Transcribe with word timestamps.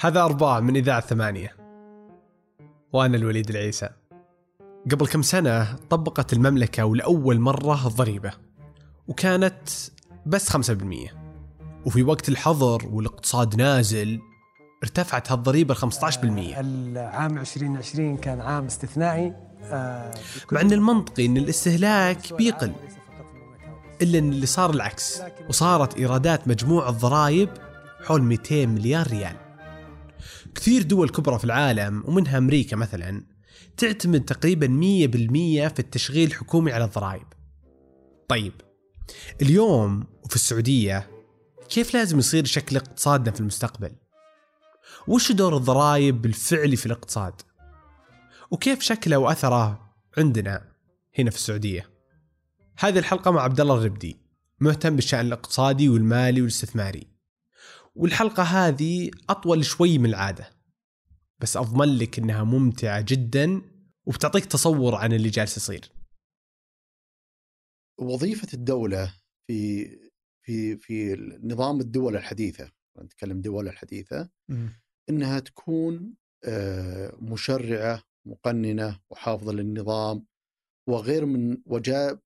هذا 0.00 0.20
أرباع 0.20 0.60
من 0.60 0.76
إذاعة 0.76 1.00
ثمانية. 1.00 1.56
وأنا 2.92 3.16
الوليد 3.16 3.50
العيسى. 3.50 3.88
قبل 4.90 5.06
كم 5.06 5.22
سنة 5.22 5.76
طبقت 5.90 6.32
المملكة 6.32 6.84
ولأول 6.84 7.40
مرة 7.40 7.86
الضريبة 7.86 8.32
وكانت 9.08 9.68
بس 10.26 10.50
5% 10.50 10.60
وفي 11.86 12.02
وقت 12.02 12.28
الحظر 12.28 12.86
والاقتصاد 12.92 13.56
نازل 13.56 14.20
ارتفعت 14.82 15.32
هالضريبة 15.32 15.74
ل 15.74 15.76
15% 15.76 16.24
العام 16.24 17.38
2020 17.38 18.16
كان 18.16 18.40
عام 18.40 18.64
استثنائي. 18.64 19.32
آه، 19.62 20.14
مع 20.52 20.60
أن 20.60 20.72
المنطقي 20.72 21.26
أن 21.26 21.36
الاستهلاك 21.36 22.32
بيقل 22.32 22.72
إلا 24.02 24.18
أن 24.18 24.32
اللي 24.32 24.46
صار 24.46 24.70
العكس. 24.70 25.22
وصارت 25.48 25.96
إيرادات 25.96 26.48
مجموع 26.48 26.88
الضرائب 26.88 27.48
حول 28.04 28.22
200 28.22 28.66
مليار 28.66 29.06
ريال. 29.06 29.45
كثير 30.56 30.82
دول 30.82 31.08
كبرى 31.08 31.38
في 31.38 31.44
العالم 31.44 32.04
ومنها 32.06 32.38
أمريكا 32.38 32.76
مثلا 32.76 33.24
تعتمد 33.76 34.24
تقريبا 34.24 34.66
100% 34.66 34.70
في 35.74 35.78
التشغيل 35.78 36.28
الحكومي 36.28 36.72
على 36.72 36.84
الضرائب 36.84 37.26
طيب 38.28 38.52
اليوم 39.42 40.04
وفي 40.24 40.36
السعودية 40.36 41.10
كيف 41.68 41.94
لازم 41.94 42.18
يصير 42.18 42.44
شكل 42.44 42.76
اقتصادنا 42.76 43.30
في 43.30 43.40
المستقبل؟ 43.40 43.92
وش 45.08 45.32
دور 45.32 45.56
الضرائب 45.56 46.22
بالفعلي 46.22 46.76
في 46.76 46.86
الاقتصاد؟ 46.86 47.34
وكيف 48.50 48.80
شكله 48.80 49.16
وأثره 49.16 49.92
عندنا 50.18 50.64
هنا 51.18 51.30
في 51.30 51.36
السعودية؟ 51.36 51.90
هذه 52.78 52.98
الحلقة 52.98 53.30
مع 53.30 53.42
عبد 53.42 53.60
الله 53.60 53.74
الربدي 53.74 54.16
مهتم 54.60 54.96
بالشأن 54.96 55.26
الاقتصادي 55.26 55.88
والمالي 55.88 56.40
والاستثماري. 56.40 57.06
والحلقة 57.94 58.42
هذه 58.42 59.10
أطول 59.30 59.64
شوي 59.64 59.98
من 59.98 60.10
العادة. 60.10 60.55
بس 61.42 61.56
أضمن 61.56 61.98
لك 61.98 62.18
إنها 62.18 62.44
ممتعة 62.44 63.04
جدا 63.08 63.62
وبتعطيك 64.06 64.44
تصور 64.44 64.94
عن 64.94 65.12
اللي 65.12 65.28
جالس 65.28 65.56
يصير. 65.56 65.92
وظيفة 68.00 68.48
الدولة 68.54 69.14
في 69.46 69.86
في 70.46 70.76
في 70.76 71.14
نظام 71.42 71.80
الدول 71.80 72.16
الحديثة 72.16 72.72
نتكلم 72.98 73.40
دول 73.40 73.68
الحديثة 73.68 74.30
إنها 75.10 75.40
تكون 75.40 76.14
آه، 76.44 77.16
مشرعة 77.20 78.02
مقننة 78.26 79.00
وحافظة 79.10 79.52
للنظام 79.52 80.26
وغير 80.88 81.26
من 81.26 81.58
وجاب 81.66 82.20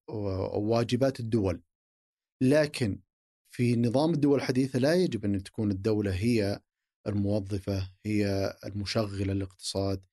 واجبات 0.54 1.20
الدول 1.20 1.62
لكن 2.42 3.00
في 3.54 3.76
نظام 3.76 4.10
الدول 4.10 4.38
الحديثة 4.38 4.78
لا 4.78 4.94
يجب 4.94 5.24
أن 5.24 5.42
تكون 5.42 5.70
الدولة 5.70 6.14
هي 6.14 6.60
الموظفة 7.06 7.90
هي 8.06 8.54
المشغلة 8.66 9.32
الاقتصاد 9.32 10.04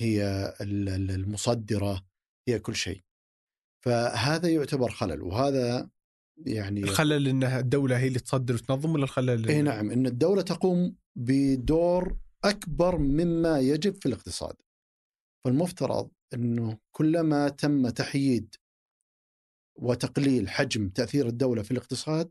هي 0.00 0.54
المصدرة 0.60 2.06
هي 2.48 2.58
كل 2.58 2.76
شيء 2.76 3.02
فهذا 3.84 4.48
يعتبر 4.48 4.90
خلل 4.90 5.22
وهذا 5.22 5.90
يعني 6.46 6.80
الخلل 6.80 7.28
انها 7.28 7.60
الدولة 7.60 7.98
هي 7.98 8.08
اللي 8.08 8.18
تصدر 8.18 8.54
وتنظم 8.54 8.92
ولا 8.92 9.04
الخلل 9.04 9.48
إي 9.48 9.62
نعم 9.62 9.90
إن 9.90 10.06
الدولة 10.06 10.42
تقوم 10.42 10.96
بدور 11.16 12.18
أكبر 12.44 12.98
مما 12.98 13.58
يجب 13.60 13.94
في 13.94 14.06
الاقتصاد 14.06 14.56
فالمفترض 15.44 16.10
إنه 16.34 16.78
كلما 16.90 17.48
تم 17.48 17.88
تحييد 17.88 18.54
وتقليل 19.78 20.48
حجم 20.48 20.88
تأثير 20.88 21.26
الدولة 21.26 21.62
في 21.62 21.70
الاقتصاد 21.70 22.30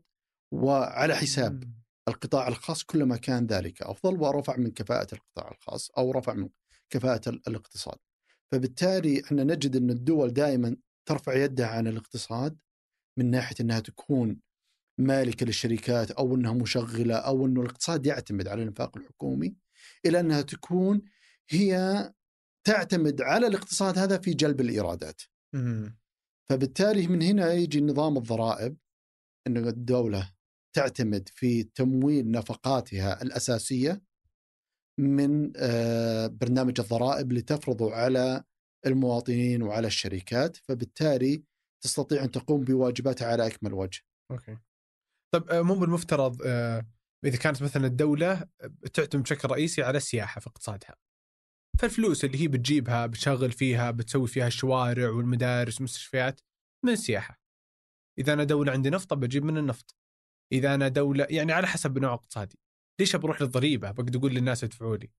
وعلى 0.54 1.16
حساب. 1.16 1.77
القطاع 2.08 2.48
الخاص 2.48 2.82
كلما 2.84 3.16
كان 3.16 3.46
ذلك 3.46 3.82
أفضل 3.82 4.20
ورفع 4.20 4.56
من 4.56 4.70
كفاءة 4.70 5.14
القطاع 5.14 5.50
الخاص 5.50 5.90
أو 5.90 6.10
رفع 6.12 6.34
من 6.34 6.48
كفاءة 6.90 7.28
الاقتصاد. 7.28 7.98
فبالتالي 8.52 9.24
إحنا 9.24 9.44
نجد 9.44 9.76
إن 9.76 9.90
الدول 9.90 10.32
دائما 10.32 10.76
ترفع 11.08 11.34
يدها 11.34 11.66
عن 11.66 11.86
الاقتصاد 11.86 12.58
من 13.18 13.30
ناحية 13.30 13.56
إنها 13.60 13.80
تكون 13.80 14.40
مالكة 14.98 15.46
للشركات 15.46 16.10
أو 16.10 16.34
إنها 16.34 16.52
مشغلة 16.52 17.14
أو 17.16 17.46
إنه 17.46 17.60
الاقتصاد 17.60 18.06
يعتمد 18.06 18.48
على 18.48 18.62
الإنفاق 18.62 18.96
الحكومي 18.96 19.56
إلى 20.06 20.20
إنها 20.20 20.40
تكون 20.42 21.02
هي 21.50 22.12
تعتمد 22.64 23.20
على 23.22 23.46
الاقتصاد 23.46 23.98
هذا 23.98 24.18
في 24.18 24.34
جلب 24.34 24.60
الإيرادات. 24.60 25.22
فبالتالي 26.48 27.06
من 27.06 27.22
هنا 27.22 27.52
يجي 27.52 27.80
نظام 27.80 28.16
الضرائب 28.16 28.76
انه 29.46 29.68
الدولة 29.68 30.32
تعتمد 30.76 31.28
في 31.28 31.62
تمويل 31.62 32.30
نفقاتها 32.30 33.22
الأساسية 33.22 34.02
من 35.00 35.52
آه، 35.56 36.26
برنامج 36.26 36.80
الضرائب 36.80 37.30
اللي 37.30 37.42
تفرضه 37.42 37.94
على 37.94 38.44
المواطنين 38.86 39.62
وعلى 39.62 39.86
الشركات 39.86 40.56
فبالتالي 40.56 41.42
تستطيع 41.84 42.24
أن 42.24 42.30
تقوم 42.30 42.64
بواجباتها 42.64 43.28
على 43.28 43.46
أكمل 43.46 43.74
وجه. 43.74 44.00
أوكي. 44.30 44.58
طيب 45.34 45.50
آه، 45.50 45.62
مو 45.62 45.74
بالمفترض 45.74 46.42
آه، 46.46 46.86
إذا 47.24 47.36
كانت 47.36 47.62
مثلا 47.62 47.86
الدولة 47.86 48.48
تعتمد 48.94 49.22
بشكل 49.22 49.48
رئيسي 49.48 49.82
على 49.82 49.96
السياحة 49.96 50.40
في 50.40 50.46
اقتصادها. 50.46 50.96
فالفلوس 51.80 52.24
اللي 52.24 52.42
هي 52.42 52.48
بتجيبها 52.48 53.06
بتشغل 53.06 53.52
فيها 53.52 53.90
بتسوي 53.90 54.28
فيها 54.28 54.46
الشوارع 54.46 55.10
والمدارس 55.10 55.74
والمستشفيات 55.74 56.40
من 56.84 56.92
السياحة. 56.92 57.40
إذا 58.18 58.32
أنا 58.32 58.44
دولة 58.44 58.72
عندي 58.72 58.90
نفط 58.90 59.14
بجيب 59.14 59.44
من 59.44 59.58
النفط. 59.58 59.96
إذا 60.52 60.74
أنا 60.74 60.88
دولة 60.88 61.26
يعني 61.30 61.52
على 61.52 61.66
حسب 61.66 61.98
نوع 61.98 62.14
اقتصادي. 62.14 62.58
ليش 63.00 63.16
بروح 63.16 63.42
للضريبة؟ 63.42 63.90
بقدر 63.90 64.18
أقول 64.18 64.34
للناس 64.34 64.64
ادفعوا 64.64 64.96
لي. 64.96 65.10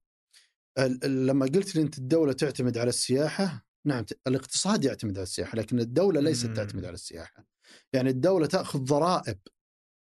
لما 1.04 1.46
قلت 1.46 1.76
لي 1.76 1.82
أنت 1.82 1.98
الدولة 1.98 2.34
تعتمد 2.34 2.78
على 2.78 2.90
السياحة 2.90 3.66
نعم 3.88 4.06
الاقتصاد 4.28 4.84
يعتمد 4.84 5.18
على 5.18 5.24
السياحة 5.24 5.56
لكن 5.58 5.80
الدولة 5.80 6.22
ليست 6.22 6.48
تعتمد 6.56 6.86
على 6.86 6.94
السياحة 6.94 7.46
يعني 7.94 8.10
الدولة 8.10 8.46
تأخذ 8.46 8.80
ضرائب 8.80 9.38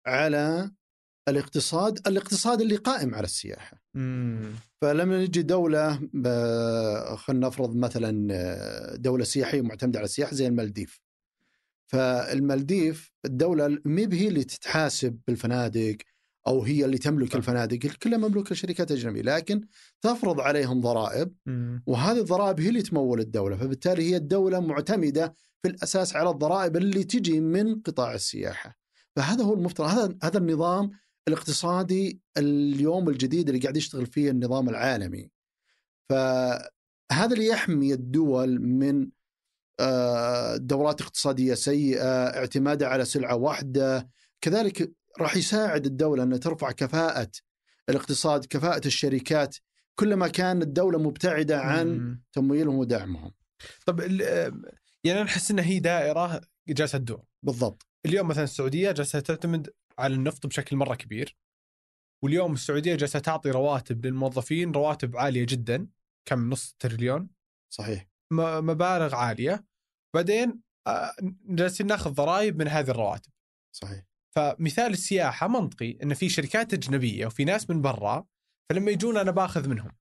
على 0.08 0.72
الاقتصاد 1.30 2.08
الاقتصاد 2.08 2.62
اللي 2.62 2.75
قائم 2.75 3.16
على 3.16 3.24
السياحة 3.24 3.81
فلما 4.81 5.24
نجي 5.24 5.41
دولة 5.41 5.96
خلينا 7.16 7.47
نفرض 7.47 7.75
مثلا 7.75 8.96
دولة 8.96 9.24
سياحية 9.24 9.62
معتمدة 9.62 10.00
على 10.00 10.06
السياحة 10.06 10.34
زي 10.34 10.47
المالديف 10.47 11.02
فالمالديف 11.88 13.12
الدولة 13.25 13.79
ما 13.85 14.13
هي 14.13 14.28
اللي 14.28 14.44
تتحاسب 14.44 15.19
بالفنادق 15.28 15.97
أو 16.47 16.63
هي 16.63 16.85
اللي 16.85 16.97
تملك 16.97 17.35
الفنادق 17.35 17.78
كلها 17.78 18.18
مملوكة 18.18 18.53
لشركات 18.53 18.91
أجنبية 18.91 19.22
لكن 19.22 19.68
تفرض 20.01 20.40
عليهم 20.40 20.81
ضرائب 20.81 21.35
وهذه 21.85 22.19
الضرائب 22.19 22.59
هي 22.59 22.69
اللي 22.69 22.81
تمول 22.81 23.19
الدولة 23.19 23.57
فبالتالي 23.57 24.12
هي 24.12 24.16
الدولة 24.16 24.59
معتمدة 24.59 25.35
في 25.62 25.69
الأساس 25.69 26.16
على 26.16 26.29
الضرائب 26.29 26.78
اللي 26.78 27.03
تجي 27.03 27.40
من 27.40 27.81
قطاع 27.81 28.13
السياحة. 28.13 28.78
فهذا 29.16 29.44
هو 29.44 29.53
المفترض 29.53 29.88
هذا 29.88 30.17
هذا 30.23 30.38
النظام 30.38 30.91
الاقتصادي 31.28 32.22
اليوم 32.38 33.09
الجديد 33.09 33.50
اللي 33.50 33.62
قاعد 33.62 33.78
يشتغل 33.78 34.06
فيه 34.06 34.31
النظام 34.31 34.69
العالمي. 34.69 35.29
فهذا 36.09 37.34
اللي 37.34 37.47
يحمي 37.47 37.94
الدول 37.94 38.62
من 38.62 39.09
دورات 40.56 41.02
اقتصادية 41.02 41.53
سيئة 41.53 42.28
اعتمادها 42.28 42.88
على 42.88 43.06
سلعة 43.06 43.36
واحدة. 43.36 44.09
كذلك 44.41 44.91
راح 45.19 45.38
يساعد 45.38 45.86
الدولة 45.86 46.24
انها 46.24 46.38
ترفع 46.38 46.72
كفاءة 46.72 47.31
الاقتصاد 47.90 48.46
كفاءة 48.46 48.88
الشركات. 48.88 49.56
كلما 50.00 50.28
كان 50.28 50.62
الدولة 50.62 51.00
مبتعدة 51.00 51.59
عن 51.59 52.19
تمويلهم 52.34 52.75
ودعمهم. 52.75 53.34
طب 53.85 54.00
يعني 55.03 55.22
أنا 55.22 55.24
أحس 55.24 55.52
انها 55.52 55.66
هي 55.66 55.80
دائرة 55.80 56.41
جالسة 56.68 56.97
تدور. 56.97 57.24
بالضبط. 57.44 57.88
اليوم 58.06 58.28
مثلا 58.28 58.44
السعودية 58.44 58.91
جالسة 58.91 59.19
تعتمد 59.19 59.69
على 60.00 60.14
النفط 60.14 60.47
بشكل 60.47 60.75
مرة 60.75 60.96
كبير. 60.96 61.38
واليوم 62.24 62.53
السعودية 62.53 62.96
جالسة 62.96 63.19
تعطي 63.19 63.52
رواتب 63.52 64.06
للموظفين 64.06 64.72
رواتب 64.72 65.18
عالية 65.18 65.46
جدا 65.46 65.88
كم؟ 66.26 66.49
نص 66.49 66.76
تريليون. 66.79 67.29
صحيح. 67.70 68.08
مبالغ 68.32 69.16
عالية. 69.16 69.66
بعدين 70.16 70.62
آه، 70.88 71.16
جالسين 71.46 71.88
ناخذ 71.88 72.12
ضرائب 72.12 72.58
من 72.58 72.67
هذه 72.67 72.90
الرواتب. 72.90 73.32
صحيح. 73.72 74.03
فمثال 74.35 74.91
السياحة 74.91 75.47
منطقي 75.47 75.97
إن 76.03 76.14
في 76.14 76.29
شركات 76.29 76.73
أجنبية 76.73 77.26
وفي 77.26 77.46
ناس 77.46 77.70
من 77.70 77.82
برا 77.82 78.26
فلما 78.70 78.91
يجون 78.91 79.17
أنا 79.17 79.32
بأخذ 79.32 79.70
منهم. 79.70 79.91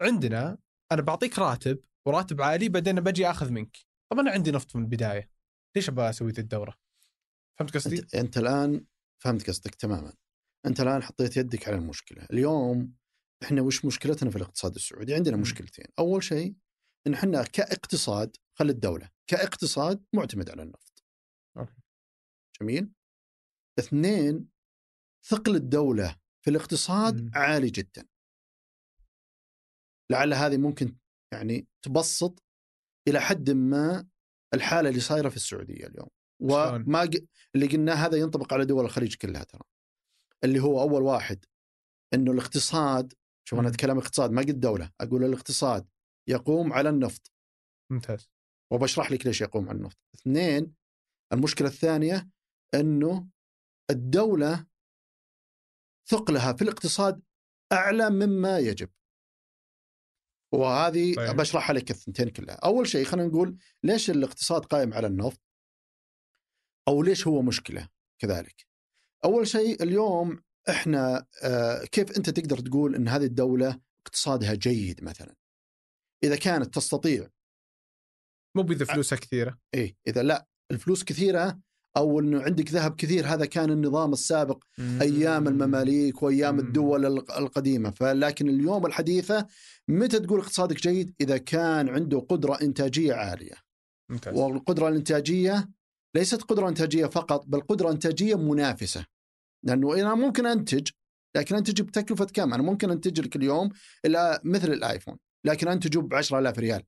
عندنا 0.00 0.58
أنا 0.92 1.02
بعطيك 1.02 1.38
راتب 1.38 1.78
وراتب 2.06 2.42
عالي 2.42 2.68
بعدين 2.68 3.00
بجي 3.00 3.30
أخذ 3.30 3.50
منك. 3.50 3.76
طب 4.10 4.18
أنا 4.18 4.30
عندي 4.30 4.50
نفط 4.50 4.76
من 4.76 4.82
البداية. 4.82 5.30
ليش 5.76 5.88
أبغى 5.88 6.10
أسوي 6.10 6.32
ذي 6.32 6.42
الدورة؟ 6.42 6.74
فهمت 7.58 7.74
قصدي؟ 7.74 7.98
أنت, 7.98 8.14
انت 8.14 8.38
الآن 8.38 8.86
فهمت 9.18 9.50
قصدك 9.50 9.74
تماما. 9.74 10.12
أنت 10.66 10.80
الآن 10.80 11.02
حطيت 11.02 11.36
يدك 11.36 11.68
على 11.68 11.76
المشكلة. 11.76 12.26
اليوم 12.32 12.94
إحنا 13.42 13.62
وش 13.62 13.84
مشكلتنا 13.84 14.30
في 14.30 14.36
الاقتصاد 14.36 14.74
السعودي؟ 14.74 15.14
عندنا. 15.14 15.36
مشكلتين. 15.36 15.86
أول 15.98 16.22
شيء 16.22 16.54
إن 17.06 17.14
إحنا 17.14 17.42
كاقتصاد 17.42 18.36
خل 18.58 18.70
الدولة 18.70 19.10
كاقتصاد 19.30 20.04
معتمد 20.14 20.50
على 20.50 20.62
النفط 20.62 21.04
أوكي. 21.56 21.74
جميل 22.60 22.92
اثنين 23.78 24.48
ثقل 25.26 25.56
الدولة 25.56 26.16
في 26.44 26.50
الاقتصاد 26.50 27.22
مم. 27.22 27.30
عالي 27.34 27.70
جدا 27.70 28.08
لعل 30.10 30.34
هذه 30.34 30.56
ممكن 30.56 30.96
يعني 31.32 31.66
تبسط 31.82 32.42
إلى 33.08 33.20
حد 33.20 33.50
ما 33.50 34.08
الحالة 34.54 34.88
اللي 34.88 35.00
صايرة 35.00 35.28
في 35.28 35.36
السعودية 35.36 35.86
اليوم؟ 35.86 36.08
وما 36.42 37.04
ق... 37.04 37.10
اللي 37.54 37.66
قلناه 37.66 37.94
هذا 37.94 38.16
ينطبق 38.16 38.52
على 38.52 38.64
دول 38.64 38.84
الخليج 38.84 39.14
كلها 39.14 39.44
ترى 39.44 39.62
اللي 40.44 40.60
هو 40.60 40.80
أول 40.80 41.02
واحد 41.02 41.44
إنه 42.14 42.32
الاقتصاد 42.32 43.12
شوف 43.48 43.58
أنا. 43.58 43.68
أتكلم 43.68 43.98
اقتصاد 43.98 44.30
ما 44.30 44.42
قلت 44.42 44.50
دولة 44.50 44.90
أقول 45.00 45.24
الاقتصاد 45.24 45.88
يقوم 46.28 46.72
على 46.72 46.88
النفط 46.88 47.32
ممتاز 47.90 48.30
وبشرح 48.72 49.12
لك 49.12 49.26
ليش 49.26 49.40
يقوم 49.40 49.68
على 49.68 49.78
النفط. 49.78 49.98
اثنين 50.14 50.74
المشكلة 51.32 51.68
الثانية 51.68 52.28
إنه 52.74 53.28
الدولة 53.90 54.66
ثقلها 56.08 56.52
في 56.52 56.62
الاقتصاد 56.62 57.22
أعلى 57.72 58.10
مما 58.10 58.58
يجب. 58.58 58.90
وهذه 60.52 61.14
طيب. 61.14 61.36
بشرحها 61.36 61.74
لك 61.74 61.90
الثنتين 61.90 62.28
كلها. 62.28 62.54
أول 62.54 62.86
شيء 62.86 63.04
خلينا 63.04 63.28
نقول 63.28 63.58
ليش 63.82 64.10
الاقتصاد 64.10 64.64
قائم 64.64 64.94
على 64.94 65.06
النفط؟ 65.06 65.40
أو 66.88 67.02
ليش 67.02 67.26
هو 67.26 67.42
مشكلة 67.42 67.88
كذلك؟ 68.18 68.66
أول 69.24 69.46
شيء 69.46 69.82
اليوم 69.82 70.42
إحنا 70.68 71.26
آه، 71.42 71.84
كيف 71.84 72.16
أنت 72.16 72.30
تقدر 72.30 72.58
تقول 72.58 72.94
إن 72.94 73.08
هذه 73.08 73.24
الدولة 73.24 73.80
اقتصادها 74.06 74.54
جيد 74.54 75.04
مثلا؟ 75.04 75.34
إذا 76.24 76.36
كانت 76.36 76.74
تستطيع. 76.74 77.28
مو 78.56 78.62
بإذا 78.62 78.84
فلوسها 78.84 79.18
كثيرة. 79.18 79.58
إيه 79.74 79.96
إذا 80.06 80.22
لا 80.22 80.46
الفلوس 80.70 81.04
كثيرة 81.04 81.58
أو 81.96 82.20
انه 82.20 82.42
عندك 82.42 82.70
ذهب 82.70 82.96
كثير 82.96 83.26
هذا 83.26 83.46
كان 83.46 83.70
النظام 83.70 84.12
السابق 84.12 84.64
أيام 84.78 85.48
المماليك 85.48 86.22
وأيام 86.22 86.54
مم. 86.54 86.60
الدول 86.60 87.06
الق- 87.06 87.36
القديمة. 87.36 87.90
فلكن 87.90 88.48
اليوم 88.48 88.86
الحديثة 88.86 89.46
متى 89.88 90.20
تقول 90.20 90.40
اقتصادك 90.40 90.76
جيد؟ 90.76 91.14
إذا 91.20 91.36
كان 91.36 91.88
عنده 91.88 92.18
قدرة 92.18 92.58
إنتاجية 92.62 93.14
عالية. 93.14 93.54
ممتاز. 94.10 94.34
والقدرة 94.38 94.88
الإنتاجية 94.88 95.68
ليست 96.16 96.42
قدرة 96.42 96.68
إنتاجية 96.68 97.06
فقط 97.06 97.46
بل 97.46 97.60
قدرة 97.60 97.90
إنتاجية 97.90 98.34
منافسة. 98.34 99.06
لأنه 99.62 99.94
أنا 99.94 100.14
ممكن 100.14 100.46
أنتج 100.46 100.88
لكن 101.36 101.56
أنتج 101.56 101.82
بتكلفة 101.82 102.24
كم؟ 102.24 102.54
أنا 102.54 102.62
ممكن 102.62 102.90
أنتج 102.90 103.20
لك 103.20 103.36
اليوم 103.36 103.68
مثل 104.44 104.72
الآيفون. 104.72 105.16
لكن 105.46 105.68
انتجه 105.68 105.98
ب 105.98 106.14
10000 106.14 106.58
ريال 106.58 106.82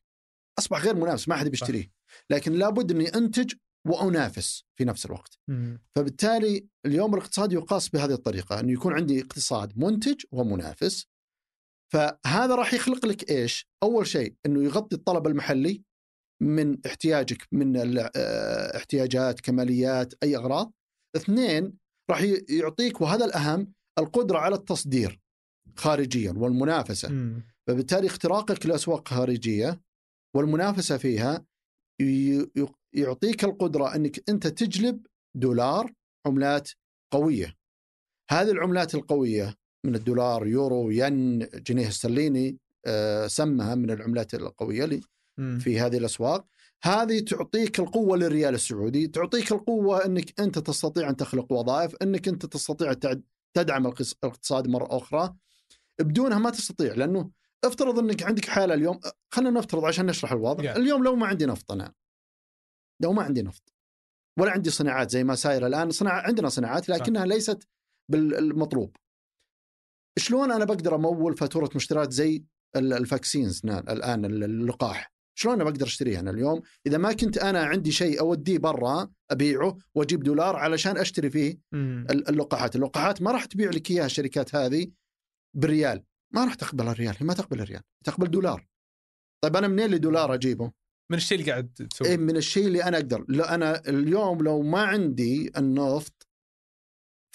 أصبح 0.59 0.85
غير 0.85 0.95
منافس 0.95 1.29
ما 1.29 1.37
حد 1.37 1.49
بيشتريه 1.49 1.91
لكن 2.31 2.53
لابد 2.53 2.91
إني 2.91 3.09
أنتج 3.09 3.55
وأنافس 3.87 4.65
في 4.79 4.85
نفس 4.85 5.07
الوقت 5.07 5.39
مم. 5.49 5.81
فبالتالي 5.97 6.67
اليوم 6.87 7.15
الاقتصاد 7.15 7.53
يقاس 7.53 7.89
بهذه 7.89 8.13
الطريقة 8.13 8.61
إنه 8.61 8.73
يكون 8.73 8.93
عندي 8.93 9.21
اقتصاد 9.21 9.79
منتج 9.79 10.25
ومنافس 10.33 11.07
فهذا 11.93 12.55
راح 12.55 12.75
يخلق 12.75 13.07
لك 13.07 13.31
إيش؟ 13.31 13.69
أول 13.83 14.07
شيء 14.07 14.35
إنه 14.47 14.65
يغطي 14.65 14.97
الطلب 14.97 15.27
المحلي 15.27 15.83
من 16.43 16.87
احتياجك 16.87 17.49
من 17.53 17.99
آه، 17.99 18.77
احتياجات 18.77 19.41
كماليات 19.41 20.15
أي 20.23 20.37
أغراض. 20.37 20.73
اثنين 21.17 21.79
راح 22.11 22.23
يعطيك 22.49 23.01
وهذا 23.01 23.25
الأهم 23.25 23.73
القدرة 23.99 24.39
على 24.39 24.55
التصدير 24.55 25.21
خارجيا 25.77 26.33
والمنافسة. 26.33 27.09
مم. 27.09 27.56
فبالتالي 27.67 28.07
اختراقك 28.07 28.67
لأسواق 28.67 29.09
خارجية 29.09 29.81
والمنافسة 30.35 30.97
فيها 30.97 31.47
يعطيك 32.93 33.45
القدرة 33.45 33.95
أنك 33.95 34.29
أنت 34.29 34.47
تجلب 34.47 35.07
دولار 35.37 35.93
عملات 36.27 36.71
قوية. 37.13 37.57
هذه 38.31 38.51
العملات 38.51 38.95
القوية 38.95 39.55
من 39.87 39.95
الدولار، 39.95 40.47
يورو، 40.47 40.91
ين، 40.91 41.39
جنيه 41.39 41.89
استرليني 41.89 42.59
آه، 42.87 43.27
سمها 43.27 43.75
من 43.75 43.91
العملات 43.91 44.35
القوية 44.35 44.85
اللي. 44.85 45.01
في 45.61 45.81
هذه 45.81 45.97
الأسواق 45.97 46.47
هذه 46.83 47.21
تعطيك 47.21 47.81
القوة 47.81 48.17
للريال 48.17 48.55
السعودي 48.55 49.07
تعطيك 49.07 49.53
القوة 49.53 50.05
أنك 50.05 50.41
أنت 50.41 50.59
تستطيع 50.59 51.11
أن 51.11 51.17
تخلق 51.17 51.53
وظائف 51.53 51.95
أنك 52.03 52.29
أنت 52.29 52.47
تستطيع 52.47 52.95
تدعم 53.55 53.87
الاقتصاد 53.87 54.69
مرة 54.69 54.97
أخرى 54.97 55.35
بدونها 56.01 56.39
ما 56.39 56.51
تستطيع 56.51 56.95
لأنه 56.95 57.31
افترض 57.65 57.99
إنك 57.99 58.23
عندك 58.23 58.45
حالة 58.45 58.75
اليوم 58.75 59.01
خلينا 59.35 59.51
نفترض 59.51 59.85
عشان 59.85 60.07
نشرح 60.07 60.33
الوضع 60.33 60.65
Yeah. 60.75 60.77
اليوم 60.77 61.05
لو 61.05 61.17
ما 61.17 61.27
عندي 61.27 61.47
نفط 61.47 61.73
أنا 61.73 61.93
لو 63.03 63.13
ما 63.13 63.23
عندي 63.23 63.43
نفط 63.43 63.73
ولا 64.39 64.51
عندي 64.51 64.71
صناعات 64.71 65.11
زي 65.11 65.25
ما 65.25 65.35
سايره 65.35 65.67
الآن 65.67 65.91
صناعة 65.91 66.21
عندنا 66.21 66.49
صناعات 66.49 66.89
لكنها 66.89 67.27
ليست 67.27 67.69
بالمطلوب 68.11 68.97
شلون 70.19 70.53
أنا 70.53 70.65
بقدر 70.65 70.95
أمول 70.95 71.37
فاتورة 71.37 71.71
مشتريات 71.77 72.13
زي 72.13 72.45
ال- 72.77 72.93
ال 72.93 73.00
vaccines 73.00 73.63
الآن 73.67 74.25
ال- 74.25 74.45
اللقاح؟ 74.45 75.13
شلون 75.39 75.55
أنا 75.55 75.65
بقدر 75.65 75.87
أشتريها 75.87 76.21
أنا 76.21 76.31
اليوم؟ 76.31 76.63
إذا 76.87 76.99
ما 76.99 77.13
كنت 77.13 77.39
أنا 77.39 77.65
عندي 77.65 77.93
شيء 77.93 78.21
أوديه 78.21 78.59
برا 78.59 79.11
أبيعه 79.31 79.79
وأجيب 79.95 80.23
دولار 80.23 80.57
علشان 80.57 80.97
أشتري 80.99 81.31
فيه 81.31 81.59
اللقاحات. 81.75 82.77
اللقاحات 82.77 83.23
ما 83.23 83.31
راح 83.31 83.45
تبيع 83.45 83.71
لك 83.71 83.91
إياها 83.91 84.07
الشركات 84.07 84.55
هذه 84.55 84.91
بالريال 85.57 86.05
ما 86.35 86.45
راح 86.45 86.55
تقبل 86.55 86.89
الريال 86.89 87.17
هي 87.21 87.27
ما 87.27 87.35
تقبل 87.35 87.61
الريال 87.61 87.83
تقبل 88.05 88.31
دولار 88.31 88.69
طيب 89.45 89.57
أنا 89.57 89.69
منين 89.69 89.91
لي 89.91 89.99
دولار 89.99 90.35
أجيبه 90.35 90.73
من 91.13 91.17
الشيء 91.17 91.39
اللي 91.39 91.51
قاعد 91.51 91.73
تسوي 91.91 92.09
إيه 92.09 92.17
من 92.17 92.37
الشيء 92.37 92.67
اللي 92.67 92.85
أنا 92.85 92.97
أقدر 92.97 93.25
لا 93.29 93.55
أنا 93.55 93.89
اليوم 93.89 94.43
لو 94.43 94.63
ما 94.63 94.83
عندي 94.83 95.53
النفط 95.57 96.27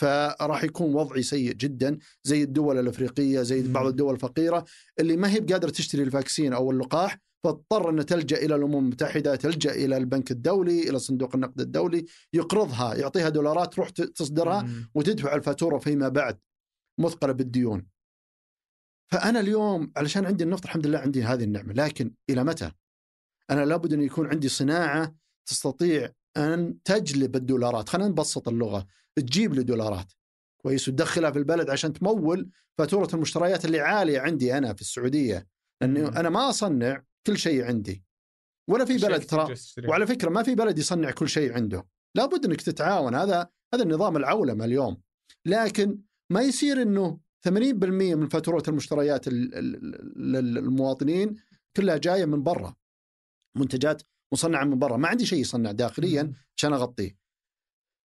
فراح 0.02 0.64
يكون 0.64 0.94
وضعي 0.94 1.24
سيء 1.24 1.54
جدا 1.54 1.98
زي 2.24 2.44
الدول 2.44 2.80
الأفريقية 2.80 3.42
زي. 3.42 3.72
بعض 3.74 3.86
الدول 3.86 4.14
الفقيرة 4.14 4.66
اللي 5.00 5.18
ما 5.18 5.32
هي 5.32 5.40
بقادرة 5.40 5.70
تشتري 5.70 6.04
الفاكسين 6.04 6.54
أو 6.54 6.72
اللقاح 6.72 7.18
فاضطر 7.44 7.90
ان 7.90 8.06
تلجأ 8.06 8.38
إلى 8.38 8.56
الأمم 8.56 8.78
المتحدة، 8.78 9.36
تلجأ 9.36 9.72
إلى 9.72 9.98
البنك 9.98 10.32
الدولي، 10.32 10.90
إلى 10.90 11.00
صندوق 11.00 11.36
النقد 11.36 11.62
الدولي، 11.62 12.06
يقرضها، 12.34 12.96
يعطيها 12.96 13.30
دولارات 13.30 13.74
تروح 13.74 13.90
تصدرها 13.90 14.62
مم. 14.62 14.90
وتدفع 14.96 15.36
الفاتورة 15.36 15.78
فيما 15.78 16.10
بعد 16.10 16.40
مثقلة 17.00 17.34
بالديون. 17.34 17.88
فأنا 19.12 19.40
اليوم 19.40 19.92
علشان 19.98 20.25
عندي 20.25 20.44
النفط 20.44 20.63
الحمد 20.66 20.88
لله 20.88 21.00
عندي 21.00 21.24
هذه 21.24 21.44
النعمة، 21.44 21.74
لكن 21.74 22.13
إلى 22.30 22.44
متى؟ 22.44 22.72
أنا 23.50 23.66
لابد 23.66 23.94
أن 23.94 24.02
يكون 24.02 24.28
عندي 24.28 24.50
صناعة 24.50 25.16
تستطيع 25.46 26.12
أن 26.38 26.84
تجلب 26.84 27.36
الدولارات، 27.36 27.90
خلينا 27.90 28.10
نبسط 28.10 28.48
اللغة، 28.48 28.88
تجيب 29.16 29.54
لي 29.54 29.63
دولارات. 29.63 30.12
كويس 30.62 30.88
وتدخلها 30.88 31.31
في 31.31 31.40
البلد 31.40 31.69
عشان 31.69 31.94
تمول 31.94 32.50
فاتورة 32.78 33.08
المشتريات 33.13 33.66
اللي 33.66 33.80
عالية 33.80 34.19
عندي 34.19 34.58
أنا 34.58 34.74
في 34.74 34.81
السعودية، 34.81 35.48
لأنه 35.81 36.10
مم. 36.10 36.18
أنا 36.18 36.30
ما 36.30 36.50
أصنع 36.50 37.03
كل 37.27 37.38
شيء 37.38 37.63
عندي. 37.63 38.03
ولا 38.70 38.86
في 38.86 38.98
بلد 38.98 39.25
ترى. 39.25 39.56
وعلى 39.88 40.08
فكرة 40.08 40.30
ما 40.30 40.44
في 40.44 40.56
بلد 40.56 40.77
يصنع 40.77 41.12
كل 41.12 41.30
شيء 41.30 41.53
عنده 41.53 41.88
لابد 42.15 42.46
أنك 42.46 42.62
تتعاون 42.62 43.15
هذا 43.15 43.50
هذا 43.74 43.84
النظام 43.84 44.18
العولمة 44.18 44.65
اليوم 44.65 45.01
لكن 45.46 46.00
ما 46.30 46.41
يصير 46.41 46.82
إنه 46.82 47.20
80% 47.48 48.15
من 48.15 48.27
فاتورة 48.29 48.63
المشتريات 48.67 49.27
ال- 49.27 49.55
ال- 49.55 50.36
ال- 50.36 50.57
المواطنين 50.57 51.36
كلها 51.77 51.98
جاية 51.98 52.25
من 52.25 52.43
برا 52.43 52.75
منتجات 53.57 54.01
مصنعة 54.33 54.63
من 54.63 54.79
برا. 54.79 54.98
ما 54.98 55.07
عندي 55.07 55.25
شيء 55.25 55.39
يصنع 55.39 55.71
داخليا. 55.71 56.33
عشان 56.57 56.74
أغطيه. 56.74 57.17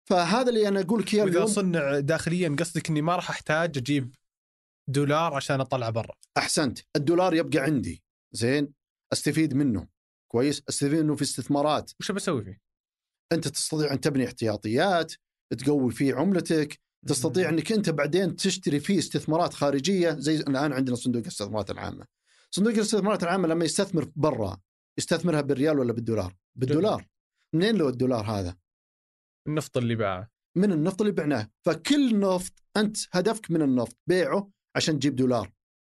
فهذا 0.08 0.48
اللي 0.48 0.68
أنا 0.68 0.80
أقول 0.80 1.00
لك 1.00 1.14
اياه 1.14 1.24
وإذا 1.24 1.34
اليوم. 1.36 1.46
صنع 1.46 1.98
داخليا 1.98 2.56
قصدك 2.58 2.88
إني 2.90 3.02
ما 3.02 3.16
راح 3.16 3.30
أحتاج 3.30 3.78
أجيب 3.78 4.14
دولار 4.88 5.34
عشان 5.34 5.60
اطلع 5.60 5.90
برا. 5.90 6.14
أحسنت. 6.38 6.78
الدولار 6.96 7.34
يبقى 7.34 7.58
عندي. 7.58 8.02
زين؟ 8.34 8.72
أستفيد 9.12 9.54
منه. 9.54 9.88
كويس؟ 10.32 10.62
أستفيد 10.68 10.98
منه 11.00 11.16
في 11.16 11.22
استثمارات. 11.22 11.92
وش 12.00 12.12
بسوي 12.12 12.44
فيه؟ 12.44 12.60
أنت 13.32 13.48
تستطيع 13.48 13.92
أن 13.92 14.00
تبني 14.00 14.26
احتياطيات 14.26 15.12
تقوي 15.58 15.90
فيه 15.92 16.14
عملتك 16.14 16.80
تستطيع 17.06 17.48
إنك 17.48 17.72
أنت 17.72 17.90
بعدين 17.90 18.36
تشتري 18.36 18.80
فيه 18.80 18.98
استثمارات 18.98 19.54
خارجية 19.54 20.10
زي 20.10 20.36
الآن 20.36 20.72
عندنا 20.72 20.96
صندوق 20.96 21.22
الاستثمارات 21.22 21.70
العامة. 21.70 22.06
صندوق 22.50 22.72
الاستثمارات 22.72 23.22
العامة 23.22 23.48
لما 23.48 23.64
يستثمر 23.64 24.12
برا 24.16 24.60
يستثمرها 24.98 25.40
بالريال 25.40 25.78
ولا 25.78 25.92
بالدولار؟ 25.92 26.36
بالدولار. 26.54 27.08
منين 27.54 27.76
له 27.76 27.88
الدولار 27.88 28.24
هذا؟ 28.24 28.56
النفط 29.48 29.76
اللي 29.76 29.94
باعه 29.94 30.30
من 30.56 30.72
النفط 30.72 31.00
اللي 31.00 31.12
بعناه، 31.12 31.50
فكل 31.66 32.20
نفط 32.20 32.52
أنت 32.76 32.96
هدفك 33.12 33.50
من 33.50 33.62
النفط 33.62 33.96
بيعه 34.06 34.50
عشان 34.76 34.98
تجيب 34.98 35.16
دولار. 35.16 35.52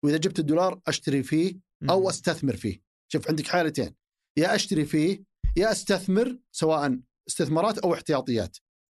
وإذا 0.04 0.18
جبت 0.18 0.40
الدولار 0.40 0.82
أشتري 0.88 1.24
فيه 1.24 1.60
أو. 1.90 2.10
أستثمر 2.10 2.56
فيه. 2.56 2.82
شوف 3.12 3.28
عندك 3.28 3.48
حالتين 3.48 3.96
يا 4.38 4.56
أشتري 4.56 4.86
فيه 4.86 5.24
يا 5.58 5.72
أستثمر 5.72 6.40
سواء 6.52 7.00
استثمارات 7.28 7.78
أو 7.78 7.94
احتياطيات. 7.94 8.58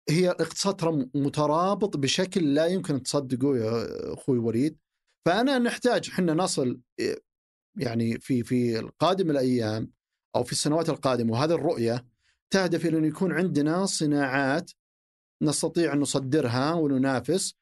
هي 0.10 0.32
الاقتصاد 0.32 0.76
ترى 0.76 1.10
مترابط 1.16 1.98
بشكل 1.98 2.54
لا 2.54 2.66
يمكن 2.66 3.04
تصدقه 3.04 3.58
يا 3.58 4.14
أخوي 4.14 4.38
وليد. 4.38 4.78
فأنا 5.26 5.60
نحتاج 5.60 6.10
إحنا 6.10 6.34
نصل 6.34 6.80
يعني 7.78 8.20
في 8.20 8.44
في 8.44 8.80
القادم 8.80 9.32
الأيام 9.32 9.92
أو 10.36 10.44
في 10.44 10.52
السنوات 10.52 10.90
القادمة 10.90 11.34
وهذه 11.34 11.54
الرؤية 11.54 12.06
تهدف 12.50 12.86
إلى 12.86 12.98
أن 12.98 13.06
يكون 13.06 13.32
عندنا 13.32 13.86
صناعات 13.86 14.72
نستطيع 15.42 15.94
أن 15.94 16.00
نصدرها 16.00 16.74
وننافس 16.74 17.56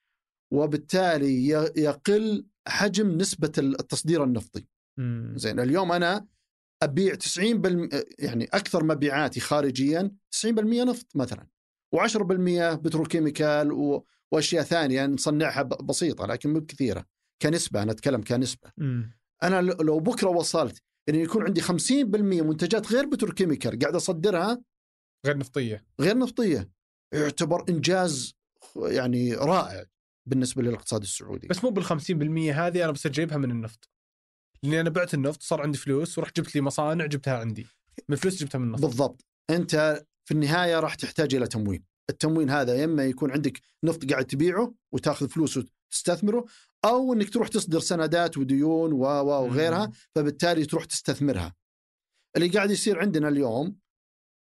وبالتالي 0.54 1.48
يقل 1.78 2.46
حجم 2.68 3.08
نسبة 3.18 3.52
التصدير 3.58 4.24
النفطي. 4.24 4.68
مم. 4.98 5.34
زين 5.38 5.60
اليوم 5.60 5.92
أنا 5.92 6.28
أبيع 6.84 7.16
90 7.16 7.62
بالم... 7.62 7.90
يعني 8.20 8.46
أكثر 8.46 8.84
مبيعاتي 8.84 9.40
خارجيا 9.40 10.12
90% 10.46 10.48
نفط 10.64 11.16
مثلا 11.16 11.48
و10% 11.96 12.74
بتروكيميكال 12.74 13.72
و... 13.72 14.06
وأشياء 14.32 14.64
ثانية 14.64 15.06
نصنعها 15.06 15.62
بسيطة 15.62 16.26
لكن 16.26 16.54
مو 16.54 16.62
كثيرة 16.66 17.06
كنسبة 17.42 17.84
أنا 17.84 17.92
أتكلم 17.92 18.22
كنسبة. 18.22 18.72
مم. 18.78 19.18
أنا 19.44 19.62
لو 19.62 20.00
بكرة 20.00 20.30
وصلت 20.30 20.82
إن 21.10 21.16
يكون 21.16 21.44
عندي 21.44 21.62
50% 21.62 21.72
منتجات 22.44 22.92
غير 22.92 23.06
بتروكيميكال 23.06 23.80
قاعد 23.80 23.96
أصدرها 23.96 24.62
غير 25.26 25.38
نفطية. 25.38 25.86
غير 26.00 26.18
نفطية 26.18 26.70
يعتبر 27.14 27.66
إنجاز 27.70 28.34
يعني 28.76 29.34
رائع 29.34 29.86
بالنسبة 30.26 30.64
للاقتصاد 30.64 31.02
السعودي. 31.02 31.48
بس 31.48 31.64
مو 31.64 31.70
بال 31.70 31.86
50% 31.86 31.92
هذه 32.56 32.84
أنا 32.84 32.92
بصير 32.92 33.12
جايبها 33.12 33.38
من 33.38 33.52
النفط. 33.52 33.90
لأني 34.64 34.82
أنا 34.82 34.90
بعت 34.90 35.14
النفط 35.14 35.42
صار 35.42 35.62
عندي 35.62 35.78
فلوس 35.78 36.18
ورحت 36.18 36.40
جبت 36.40 36.56
لي 36.56 36.62
مصانع 36.62 37.06
جبتها 37.06 37.38
عندي. 37.38 37.68
من 38.10 38.16
فلوس 38.16 38.36
جبتها 38.44 38.60
من 38.60 38.68
النفط. 38.68 38.82
بالضبط. 38.82 39.26
أنت 39.50 40.04
في 40.28 40.34
النهاية 40.34 40.80
راح 40.80 40.96
تحتاج 40.96 41.36
إلى 41.36 41.48
تموين. 41.48 41.84
التموين 42.10 42.50
هذا 42.50 42.76
يا 42.76 42.86
إما 42.86 43.06
يكون 43.06 43.32
عندك 43.32 43.62
نفط 43.84 44.10
قاعد 44.12 44.26
تبيعه 44.26 44.74
وتاخذ 44.94 45.30
فلوس 45.30 45.58
وتستثمره 45.58 46.46
أو 46.86 47.14
إنك 47.14 47.30
تروح 47.30 47.48
تصدر 47.48 47.80
سندات 47.80 48.38
وديون 48.38 48.94
و 48.94 49.00
وغيرها. 49.00 49.92
فبالتالي 50.16 50.66
تروح 50.66 50.86
تستثمرها. 50.86 51.56
اللي 52.38 52.48
قاعد 52.48 52.72
يصير 52.72 53.00
عندنا 53.00 53.28
اليوم 53.30 53.76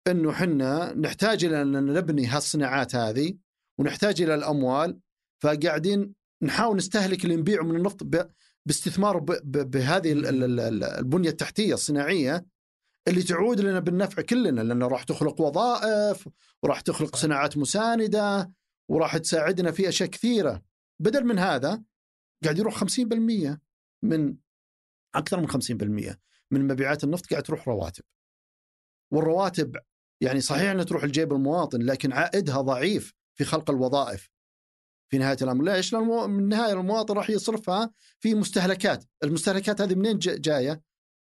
إنه 0.08 0.32
حنا 0.32 0.94
نحتاج 0.94 1.46
إلى 1.46 1.62
أن 1.62 1.72
نبني 1.94 2.26
هالصناعات 2.26 2.96
هذه 2.96 3.34
ونحتاج 3.80 4.22
إلى 4.22 4.36
الأموال 4.36 5.00
فقاعدين 5.44 6.14
نحاول 6.44 6.78
نستهلك 6.78 7.24
اللي 7.24 7.36
نبيعه 7.36 7.64
من 7.64 7.76
النفط 7.76 8.04
ب- 8.04 8.28
باستثمار 8.66 9.18
ب- 9.20 9.32
ب- 9.44 9.72
بهذه 9.72 10.12
ال- 10.12 10.26
ال- 10.26 10.60
ال- 10.60 10.84
البنية 10.84 11.30
التحتية 11.30 11.74
الصناعية. 11.74 12.46
اللي 13.08 13.24
تعود 13.24 13.60
لنا 13.62 13.80
بالنفع 13.80 14.22
كلنا 14.22 14.62
لأنه 14.62 14.88
راح 14.88 15.04
تخلق 15.04 15.42
وظائف 15.42 16.28
وراح 16.64 16.82
تخلق 16.82 17.16
صناعات 17.16 17.58
مساندة 17.58 18.52
وراح 18.90 19.18
تساعدنا 19.18 19.72
في 19.72 19.90
أشياء 19.90 20.10
كثيرة. 20.10 20.64
بدل 21.02 21.26
من 21.26 21.40
هذا 21.40 21.84
قاعد 22.44 22.58
يروح 22.58 22.84
50% 22.84 23.60
من 24.04 24.38
أكثر 25.16 25.40
من 25.40 25.48
50% 25.50 26.18
من 26.52 26.68
مبيعات 26.68 27.04
النفط 27.04 27.30
قاعد 27.30 27.44
تروح 27.44 27.68
رواتب. 27.68 28.04
والرواتب 29.14 29.78
يعني 30.22 30.42
صحيح 30.42 30.72
إنها 30.72 30.84
تروح 30.84 31.04
لجيب 31.04 31.34
المواطن 31.34 31.82
لكن 31.82 32.14
عائدها 32.14 32.62
ضعيف 32.62 33.14
في 33.38 33.44
خلق 33.46 33.70
الوظائف. 33.70 34.30
في 35.12 35.18
نهاية 35.18 35.38
الأمر 35.42 35.64
ليش؟ 35.64 35.94
لأن 35.94 36.02
المو- 36.02 36.28
من 36.28 36.40
النهايه 36.40 36.74
المواطن 36.74 37.14
راح 37.14 37.30
يصرفها 37.30 37.92
في 38.20 38.36
مستهلكات، 38.36 39.06
المستهلكات 39.24 39.82
هذه 39.82 39.96
منين 39.96 40.18
جاية؟ 40.20 40.82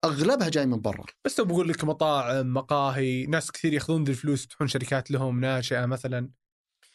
أغلبها 0.05 0.49
جاي 0.49 0.67
من 0.67 0.81
برا. 0.81 1.05
بس 1.25 1.39
لو 1.39 1.45
بقول 1.45 1.69
لك 1.69 1.85
مطاعم 1.85 2.55
مقاهي 2.55 3.27
ناس 3.27 3.51
كثير 3.53 3.73
يأخذون 3.73 4.05
ذي 4.05 4.11
الفلوس 4.11 4.45
يفتحون 4.45 4.69
شركات 4.69 5.11
لهم 5.11 5.41
ناشئة 5.41 5.87
مثلا 5.87 6.31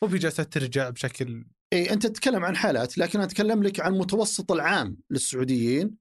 مو 0.01 0.07
في 0.07 0.17
جالسه 0.17 0.43
ترجع 0.43 0.89
بشكل 0.89 1.45
اي 1.73 1.93
أنت 1.93 2.07
تتكلم 2.07 2.45
عن 2.45 2.55
حالات 2.55 2.97
لكن 2.97 3.19
أنا 3.19 3.27
أتكلم 3.27 3.63
لك 3.63 3.79
عن 3.79 3.93
المتوسط 3.93 4.51
العام 4.51 4.97
للسعوديين 5.09 5.97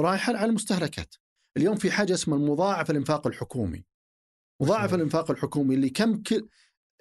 رايحة 0.00 0.36
على 0.36 0.48
المستهلكات. 0.48 1.14
اليوم 1.56 1.76
في 1.76 1.90
حاجة 1.90 2.14
اسمها 2.14 2.38
المضاعف 2.38 2.90
الإنفاق 2.90 3.26
الحكومي. 3.26 3.84
مضاعف. 4.62 4.94
الإنفاق 4.94 5.30
الحكومي 5.30 5.74
اللي 5.74 5.90
كم 5.90 6.22
كل 6.22 6.48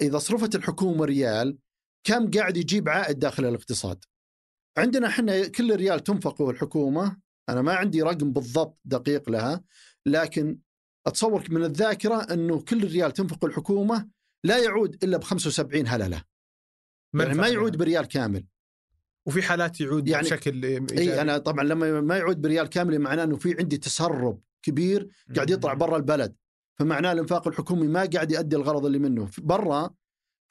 إذا 0.02 0.18
صرفت 0.18 0.56
الحكومة 0.56 1.06
ريال 1.06 1.58
كم 2.04 2.32
قاعد 2.32 2.58
يجيب 2.58 2.90
عائد 2.90 3.20
داخل 3.20 3.46
الاقتصاد. 3.46 4.06
عندنا 4.78 5.08
إحنا 5.08 5.48
كل 5.48 5.76
ريال 5.76 6.04
تنفقه 6.04 6.50
الحكومة 6.50 7.18
أنا 7.50 7.62
ما 7.62 7.74
عندي 7.74 8.02
رقم 8.02 8.32
بالضبط 8.34 8.80
دقيق 8.86 9.30
لها 9.30 9.62
لكن 10.06 10.60
اتصور 11.08 11.44
من 11.50 11.64
الذاكرة 11.64 12.16
أنه 12.34 12.62
كل 12.62 12.84
ريال 12.84 13.12
تنفقه 13.12 13.46
الحكومة 13.46 14.08
لا 14.44 14.58
يعود 14.58 15.04
إلا 15.04 15.18
ب 15.18 15.24
75 15.24 15.88
هللة. 15.88 16.24
يعني 17.16 17.34
ما. 17.34 17.48
يعود 17.48 17.78
بريال 17.78 18.06
كامل. 18.06 18.46
وفي 19.26 19.42
حالات 19.42 19.82
يعود 19.82 20.08
يعني- 20.08 20.24
بشكل 20.24 20.66
اي 20.98 21.22
أنا 21.22 21.38
طبعا 21.38 21.64
لما 21.64 22.02
ما 22.02 22.18
يعود 22.18 22.42
بريال 22.42 22.68
كامل 22.68 23.00
معناه 23.00 23.24
أنه 23.24 23.36
في 23.36 23.56
عندي 23.60 23.78
تسرب 23.78 24.42
كبير 24.62 25.10
قاعد 25.36 25.50
يطلع 25.50 25.74
برا 25.74 25.98
البلد 25.98 26.36
فمعناه 26.80 27.12
الإنفاق 27.12 27.48
الحكومي 27.48 27.88
ما 27.88 28.10
قاعد 28.14 28.32
يؤدي 28.32 28.56
الغرض 28.56 28.86
اللي 28.86 29.00
منه 29.00 29.30
برا 29.38 29.90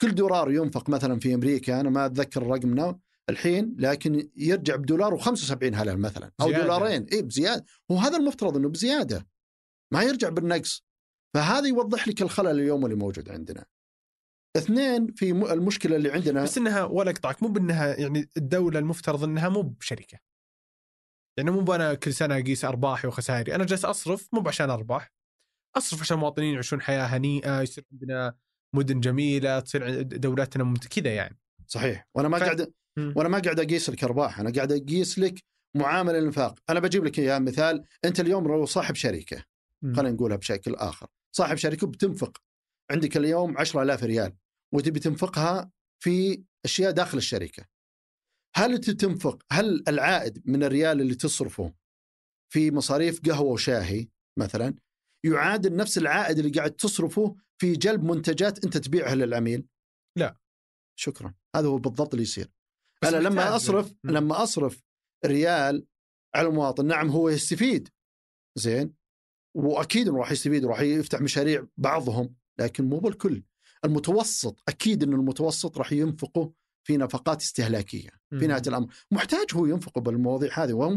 كل 0.01 0.15
دولار 0.15 0.51
ينفق 0.53 0.89
مثلا 0.89 1.19
في 1.19 1.35
أمريكا 1.35 1.81
أنا 1.81 1.91
ما 1.91 2.07
أتذكر 2.07 2.47
رقمنا 2.47 2.99
الحين 3.31 3.77
لكن 3.79 4.31
يرجع 4.37 4.77
بدولار 4.77 5.19
و75 5.19 5.53
هلل 5.63 5.99
مثلا. 5.99 6.33
أو 6.41 6.49
زيادة. 6.49 6.63
دولارين. 6.63 7.07
اي 7.13 7.23
بزيادة. 7.23 7.65
وهذا 7.89 8.17
المفترض 8.17 8.57
إنه 8.57 8.69
بزيادة. 8.69 9.27
ما 9.93 10.03
يرجع 10.03 10.29
بالنقص. 10.29 10.85
فهذا 11.35 11.69
يوضح 11.69 12.09
لك 12.09 12.23
الخلل 12.23 12.61
اليوم 12.61 12.85
اللي 12.85 12.97
موجود 12.97 13.29
عندنا. 13.31 13.65
اثنين 14.57 15.13
في 15.13 15.31
المشكلة 15.31 15.97
اللي 15.97 16.13
عندنا 16.13 16.43
بس 16.43 16.59
إنها 16.59 16.85
ولا 16.85 17.11
أقطعك. 17.11 17.43
مو 17.43 17.49
بإنها 17.49 18.01
يعني 18.01 18.29
الدولة 18.37 18.79
المفترض 18.79 19.25
إنها 19.25 19.49
مو 19.49 19.63
بشركة. 19.63 20.19
يعني 21.39 21.51
مو 21.51 21.75
أنا 21.75 21.95
كل 21.95 22.15
سنة 22.15 22.39
أقيس 22.39 22.65
ارباحي 22.65 23.09
وخسائري 23.09 23.55
أنا 23.55 23.65
جالس 23.65 23.85
أصرف 23.85 24.29
مو 24.35 24.49
عشان 24.49 24.71
أرباح. 24.71 25.13
أصرف 25.77 26.01
عشان 26.01 26.17
المواطنين 26.17 26.55
يعيشون 26.55 26.81
حياة 26.81 27.05
هنيئة 27.05 27.61
يصير 27.61 27.85
عندنا 27.93 28.37
مدن 28.75 29.01
جميلة 29.01 29.61
تصير 29.61 30.03
دولتنا 30.03 30.75
كذا 30.91 31.15
يعني. 31.15 31.39
صحيح. 31.67 32.09
وأنا 32.15 32.29
ما 32.29 32.39
ف- 32.39 32.43
قاعد. 32.43 32.73
وأنا 32.99 33.29
ما 33.29 33.39
قاعد 33.39 33.61
أقيس 33.61 33.91
لك 33.91 34.05
أرباح 34.05 34.41
أنا 34.41 34.53
قاعد 34.53 34.73
أقيس 34.73 35.19
لك 35.19 35.41
معاملة 35.77 36.19
الانفاق 36.19 36.59
أنا 36.71 36.81
بجيب 36.81 37.05
لك 37.05 37.19
اياه 37.19 37.39
مثال 37.39 37.85
أنت 38.05 38.21
اليوم 38.21 38.49
لو 38.49 38.67
صاحب 38.67 38.95
شركة. 38.95 39.45
خلينا 39.97 40.11
نقولها 40.11 40.37
بشكل 40.37 40.75
آخر. 40.75 41.07
صاحب 41.37 41.57
شركة 41.57 41.87
بتنفق 41.87 42.39
عندك 42.91 43.17
اليوم 43.17 43.59
10000 43.59 44.05
ريال 44.05 44.37
وتبي 44.75 45.01
تنفقها 45.01 45.71
في 46.03 46.45
أشياء 46.65 46.91
داخل 46.91 47.19
الشركة. 47.19 47.65
هل 48.57 48.79
تنفق 48.79 49.43
هل 49.53 49.85
العائد 49.89 50.43
من 50.45 50.65
الريال 50.65 51.01
اللي 51.01 51.15
تصرفه 51.15 51.75
في 52.53 52.71
مصاريف 52.71 53.21
قهوة 53.21 53.53
وشاهي 53.53 54.09
مثلا 54.39 54.75
يعادل 55.27 55.77
نفس 55.77 55.99
العائد 55.99 56.39
اللي 56.39 56.51
قاعد 56.51 56.71
تصرفه 56.71 57.37
في 57.61 57.73
جلب 57.73 58.05
منتجات 58.05 58.65
أنت 58.65 58.77
تبيعها 58.77 59.15
للعميل؟ 59.15 59.67
لا. 60.19 60.37
شكرا. 60.99 61.35
هذا 61.57 61.67
هو 61.69 61.79
بالضبط 61.79 62.15
اللي 62.15 62.23
يصير. 62.23 62.51
أنا 63.09 63.17
لما 63.17 63.57
أصرف 63.57 63.95
مم. 64.05 64.11
لما 64.11 64.43
أصرف 64.43 64.83
ريال 65.27 65.87
على 66.35 66.49
المواطن 66.49 66.87
نعم 66.87 67.09
هو 67.09 67.29
يستفيد. 67.29 67.89
زين؟ 68.59 68.95
وأكيد 69.57 70.09
راح 70.09 70.33
يستفيد 70.33 70.65
وراح 70.65 70.81
يفتح 70.81 71.21
مشاريع 71.21 71.67
بعضهم 71.77 72.35
لكن 72.61 72.85
مو 72.85 72.99
بالكل. 72.99 73.43
المتوسط 73.85 74.61
أكيد 74.69 75.03
انه 75.03 75.17
المتوسط 75.17 75.79
راح 75.79 75.93
ينفقه 75.93 76.53
في 76.87 76.97
نفقات 76.97 77.41
استهلاكية 77.41 78.11
في. 78.31 78.47
نهاية 78.47 78.63
الأمر. 78.67 78.95
محتاج 79.11 79.47
هو 79.55 79.67
ينفقه 79.67 80.01
بالمواضيع 80.01 80.65
هذه 80.65 80.73
وهو 80.73 80.91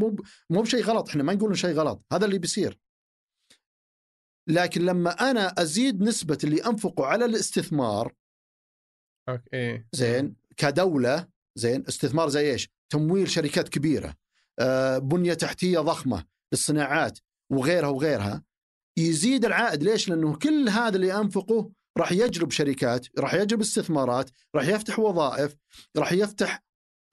مو 0.49 0.61
بشيء 0.61 0.83
غلط. 0.83 1.09
إحنا 1.09 1.23
ما 1.23 1.33
نقول 1.33 1.57
شيء 1.57 1.73
غلط 1.73 2.05
هذا 2.13 2.25
اللي 2.25 2.37
بيصير. 2.37 2.79
لكن 4.49 4.85
لما 4.85 5.11
أنا 5.31 5.47
أزيد 5.47 6.01
نسبة 6.01 6.37
اللي 6.43 6.65
أنفقه 6.65 7.05
على 7.05 7.25
الاستثمار 7.25 8.13
أوكي 9.29 9.49
إيه. 9.53 9.87
زين 9.93 10.35
كدولة 10.57 11.27
زين 11.57 11.83
استثمار 11.87 12.29
زي 12.29 12.51
إيش؟ 12.51 12.69
تمويل 12.89 13.29
شركات 13.29 13.69
كبيرة 13.69 14.13
آه، 14.59 14.97
بنية 14.97 15.33
تحتية 15.33 15.79
ضخمة 15.79 16.23
للصناعات 16.51 17.19
وغيرها 17.51 17.89
وغيرها 17.89 18.43
يزيد 18.97 19.45
العائد 19.45 19.83
ليش؟ 19.83 20.09
لأنه 20.09 20.35
كل 20.35 20.69
هذا 20.69 20.95
اللي 20.95 21.13
أنفقه 21.13 21.71
راح 21.97 22.11
يجلب 22.11 22.51
شركات، 22.51 23.07
راح 23.19 23.33
يجلب 23.33 23.61
استثمارات، 23.61 24.29
راح 24.55 24.67
يفتح 24.67 24.99
وظائف، 24.99 25.55
راح 25.97 26.13
يفتح 26.13 26.63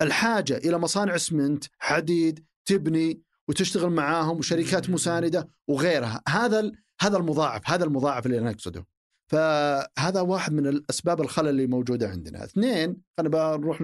الحاجة 0.03 0.57
إلى 0.57 0.79
مصانع 0.79 1.15
اسمنت، 1.15 1.65
حديد، 1.79 2.45
تبني 2.65 3.23
وتشتغل 3.49 3.91
معاهم 3.91 4.39
وشركات. 4.39 4.91
مساندة 4.91 5.49
وغيرها، 5.69 6.23
هذا 6.29 6.73
هذا 7.01 7.17
المضاعف، 7.17 7.71
هذا 7.71 7.85
المضاعف 7.85 8.27
اللي 8.27 8.39
أنا 8.39 8.51
أقصده. 8.51 8.87
فهذا 9.26 10.21
واحد 10.21 10.52
من 10.52 10.66
الأسباب 10.66 11.21
الخلل 11.21 11.49
اللي 11.49 11.66
موجودة 11.66 12.09
عندنا. 12.09 12.45
اثنين 12.45 12.97
أنا 13.19 13.28
بروح 13.57 13.83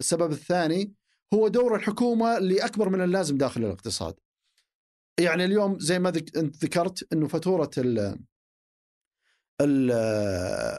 السبب 0.00 0.32
الثاني 0.32 0.94
هو 1.34 1.48
دور 1.48 1.76
الحكومة 1.76 2.36
اللي 2.36 2.64
اكبر 2.64 2.88
من 2.88 3.00
اللازم 3.00 3.36
داخل 3.38 3.64
الاقتصاد. 3.64 4.14
يعني 5.20 5.44
اليوم 5.44 5.78
زي 5.78 5.98
ما 5.98 6.10
ذك... 6.10 6.36
أنت 6.36 6.64
ذكرت 6.64 7.12
إنه 7.12 7.28
فاتورة 7.28 7.70
ال... 7.78 7.98
ال- 9.60 9.90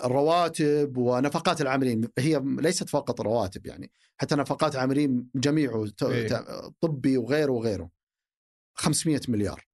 الرواتب 0.05 0.97
ونفقات 0.97 1.61
العاملين 1.61 2.07
هي 2.19 2.41
ليست 2.45 2.89
فقط 2.89 3.21
رواتب 3.21 3.65
يعني 3.65 3.91
حتى 4.17 4.35
نفقات 4.35 4.75
عاملين 4.75 5.29
جميعه 5.35 5.85
ت- 5.87 6.03
إيه. 6.03 6.43
طبي 6.81 7.17
وغيره 7.17 7.51
وغيره 7.51 7.89
500 8.75 9.21
مليار 9.27 9.67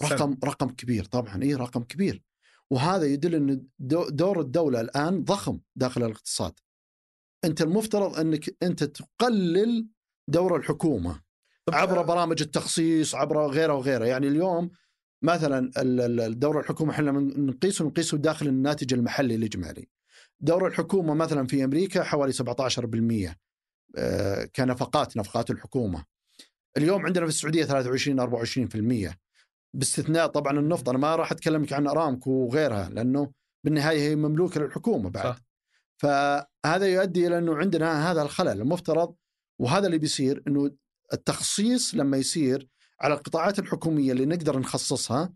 سنة. 0.00 0.08
رقم 0.12 0.38
رقم 0.44 0.68
كبير 0.68 1.04
طبعا 1.04 1.42
اي 1.42 1.54
رقم 1.54 1.82
كبير 1.82 2.22
وهذا 2.70 3.04
يدل 3.06 3.34
إن 3.34 3.66
دو- 3.78 4.08
دور 4.08 4.40
الدولة 4.40 4.80
الآن 4.80 5.24
ضخم 5.24 5.60
داخل 5.76 6.02
الاقتصاد. 6.04 6.52
أنت 7.44 7.62
المفترض 7.62 8.18
إنك 8.20 8.56
أنت 8.62 8.84
تقلل 8.84 9.88
دور 10.28 10.56
الحكومة 10.56 11.20
عبر 11.72 12.02
برامج 12.02 12.42
التخصيص 12.42 13.14
عبر 13.14 13.46
غيره 13.46 13.74
وغيره. 13.74 14.04
يعني 14.04 14.28
اليوم 14.28 14.70
مثلا 15.22 15.70
الدور 15.76 16.60
الحكومة 16.60 16.92
إحنا 16.92 17.12
نقيسه 17.12 17.84
نقيسه 17.84 18.16
داخل 18.18 18.46
الناتج 18.48 18.94
المحلي 18.94 19.34
الإجمالي. 19.34 19.88
دور 20.40 20.66
الحكومة 20.66 21.14
مثلا 21.14 21.46
في 21.46 21.64
أمريكا 21.64 22.02
حوالي 22.02 22.32
17% 22.32 23.36
آه، 23.96 24.44
كنفقات 24.56 25.16
نفقات 25.16 25.50
الحكومة. 25.50 26.04
اليوم 26.76 27.06
عندنا 27.06 27.24
في 27.24 27.30
السعودية 27.30 27.64
23 27.64 28.20
24% 28.20 29.18
باستثناء 29.74 30.26
طبعا 30.26 30.58
النفط. 30.58 30.88
أنا 30.88 30.98
ما 30.98 31.16
راح 31.16 31.32
اتكلم 31.32 31.62
لك 31.62 31.72
عن 31.72 31.86
أرامكو 31.86 32.30
وغيرها 32.30 32.88
لأنه 32.88 33.32
بالنهاية 33.64 34.00
هي 34.00 34.16
مملوكة 34.16 34.60
للحكومة 34.60 35.10
بعد. 35.10 35.24
صح. 35.24 35.38
فهذا 35.96 36.86
يؤدي 36.86 37.26
إلى 37.26 37.38
أنه 37.38 37.56
عندنا 37.56 38.10
هذا 38.10 38.22
الخلل 38.22 38.60
المفترض 38.60 39.14
وهذا 39.58 39.86
اللي 39.86 39.98
بيصير 39.98 40.42
أنه 40.46 40.70
التخصيص 41.12 41.94
لما 41.94 42.16
يصير 42.16 42.68
على 43.00 43.14
القطاعات 43.14 43.58
الحكومية 43.58 44.12
اللي 44.12 44.26
نقدر 44.26 44.58
نخصصها 44.58 45.32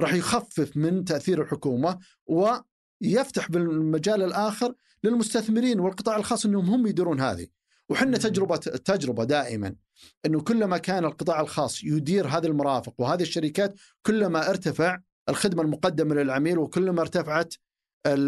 راح 0.00 0.14
يخفف 0.14 0.76
من 0.76 1.04
تأثير 1.04 1.42
الحكومة 1.42 1.98
ويفتح 2.26 3.50
بالمجال 3.50 4.22
الآخر 4.22 4.74
للمستثمرين 5.04 5.80
والقطاع 5.80 6.16
الخاص 6.16 6.46
إنهم 6.46 6.70
هم 6.70 6.86
يديرون 6.86 7.20
هذه. 7.20 7.46
وحنا. 7.88 8.18
تجربة 8.18 8.56
تجربة 8.56 9.24
دائما. 9.24 9.74
إنه 10.26 10.40
كلما 10.40 10.78
كان 10.78 11.04
القطاع 11.04 11.40
الخاص 11.40 11.84
يدير 11.84 12.26
هذه 12.26 12.46
المرافق 12.46 12.94
وهذه 12.98 13.22
الشركات 13.22 13.74
كلما 14.06 14.50
ارتفع 14.50 14.98
الخدمة 15.28 15.62
المقدمة 15.62 16.14
للعميل 16.14 16.58
وكلما 16.58 17.00
ارتفعت 17.00 17.54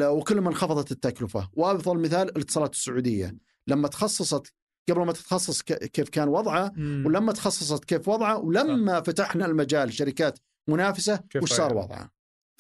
وكلما 0.00 0.48
انخفضت 0.48 0.92
التكلفة. 0.92 1.50
وافضل 1.52 1.98
مثال 1.98 2.28
الاتصالات 2.28 2.72
السعودية. 2.72 3.36
لما 3.66 3.88
تخصصت 3.88 4.52
قبل 4.90 5.00
ما 5.06 5.12
تتخصص 5.12 5.62
كيف 5.62 6.08
كان 6.08 6.28
وضعه. 6.28 6.72
ولما 6.78 7.32
تخصصت 7.32 7.84
كيف 7.84 8.08
وضعه 8.08 8.38
ولما 8.38 9.00
فتحنا 9.00 9.46
المجال 9.46 9.92
شركات 9.92 10.38
منافسة 10.68 11.20
وش 11.42 11.52
صار؟ 11.52 11.76
وضعه. 11.76 12.10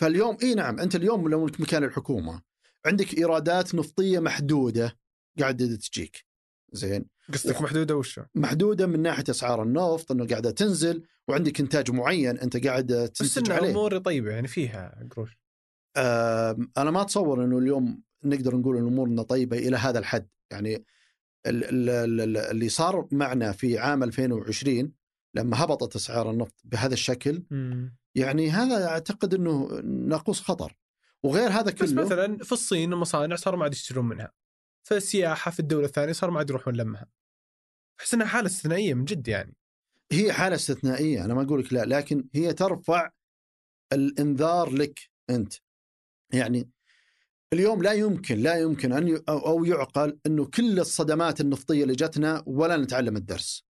فاليوم 0.00 0.36
إي 0.42 0.54
نعم 0.54 0.80
أنت 0.80 0.96
اليوم 0.96 1.28
لو 1.28 1.44
مكان 1.44 1.84
الحكومة 1.84 2.42
عندك 2.86 3.18
إيرادات 3.18 3.74
نفطية 3.74 4.18
محدودة 4.18 4.98
قاعدة 5.40 5.76
تجيك. 5.76 6.26
زين. 6.72 7.04
قصدك 7.32 7.62
محدودة 7.62 7.96
وشو؟ 7.96 8.22
محدودة 8.34 8.86
من 8.86 9.02
ناحية 9.02 9.24
أسعار 9.30 9.62
النفط 9.62 10.12
إنه 10.12 10.26
قاعدة 10.26 10.50
تنزل 10.50 11.02
وعندك 11.28 11.60
إنتاج 11.60 11.90
معين 11.90 12.38
أنت 12.38 12.66
قاعد 12.66 12.92
بس 12.92 13.34
تنتج 13.34 13.50
إنه 13.50 13.60
عليه. 13.60 13.70
اموري 13.70 14.00
طيبة 14.00 14.30
يعني 14.30 14.48
فيها 14.48 15.06
قروش. 15.16 15.38
آم، 15.96 16.70
أنا 16.78 16.90
ما 16.90 17.02
أتصور 17.02 17.44
إنه 17.44 17.58
اليوم 17.58 18.02
نقدر 18.24 18.56
نقول 18.56 18.76
إن 18.76 18.86
أمورنا 18.86 19.22
طيبة 19.22 19.58
إلى 19.58 19.76
هذا 19.76 19.98
الحد. 19.98 20.28
يعني 20.50 20.74
ال- 21.46 21.64
ال- 21.64 22.20
ال- 22.20 22.36
اللي 22.36 22.68
صار 22.68 23.08
معنا 23.12 23.52
في 23.52 23.78
عام 23.78 24.02
2020 24.02 24.92
لما 25.34 25.64
هبطت 25.64 25.96
أسعار 25.96 26.30
النفط 26.30 26.54
بهذا 26.64 26.94
الشكل. 26.94 27.42
يعني 28.14 28.50
هذا 28.50 28.86
أعتقد 28.86 29.34
إنه 29.34 29.80
ناقوس 29.84 30.40
خطر. 30.40 30.76
وغير 31.22 31.50
هذا 31.50 31.70
بس 31.70 31.92
كله 31.92 32.04
مثلا 32.04 32.38
في 32.38 32.52
الصين 32.52 32.92
المصانع 32.92 33.36
صاروا 33.36 33.58
ما 33.58 33.64
عاد 33.64 33.72
يشترون 33.72 34.08
منها. 34.08 34.32
في 34.86 34.96
السياحه 34.96 35.50
في 35.50 35.60
الدولة 35.60 35.86
الثانية 35.86 36.12
صاروا 36.12 36.34
ما 36.34 36.38
عاد 36.38 36.50
يروحون 36.50 36.76
لمها 36.76 37.06
احس 38.00 38.14
إنها 38.14 38.26
حالة 38.26 38.46
استثنائية 38.46 38.94
من 38.94 39.04
جد 39.04 39.28
يعني 39.28 39.56
هي 40.12 40.32
حالة 40.32 40.54
استثنائية 40.56 41.24
أنا 41.24 41.34
ما 41.34 41.42
أقول 41.42 41.60
لك 41.60 41.72
لا 41.72 41.84
لكن 41.84 42.28
هي 42.34 42.52
ترفع 42.52 43.10
الإنذار 43.92 44.70
لك 44.70 45.00
أنت 45.30 45.54
يعني 46.32 46.70
اليوم 47.52 47.82
لا 47.82 47.92
يمكن 47.92 48.38
لا 48.38 48.56
يمكن 48.60 48.92
أن 48.92 49.08
ي- 49.08 49.22
أو 49.28 49.64
يعقل 49.64 50.18
إنه 50.26 50.44
كل 50.46 50.80
الصدمات 50.80 51.40
النفطية 51.40 51.82
اللي 51.82 51.94
جتنا 51.94 52.42
ولا 52.46 52.76
نتعلم 52.76 53.16
الدرس. 53.16 53.64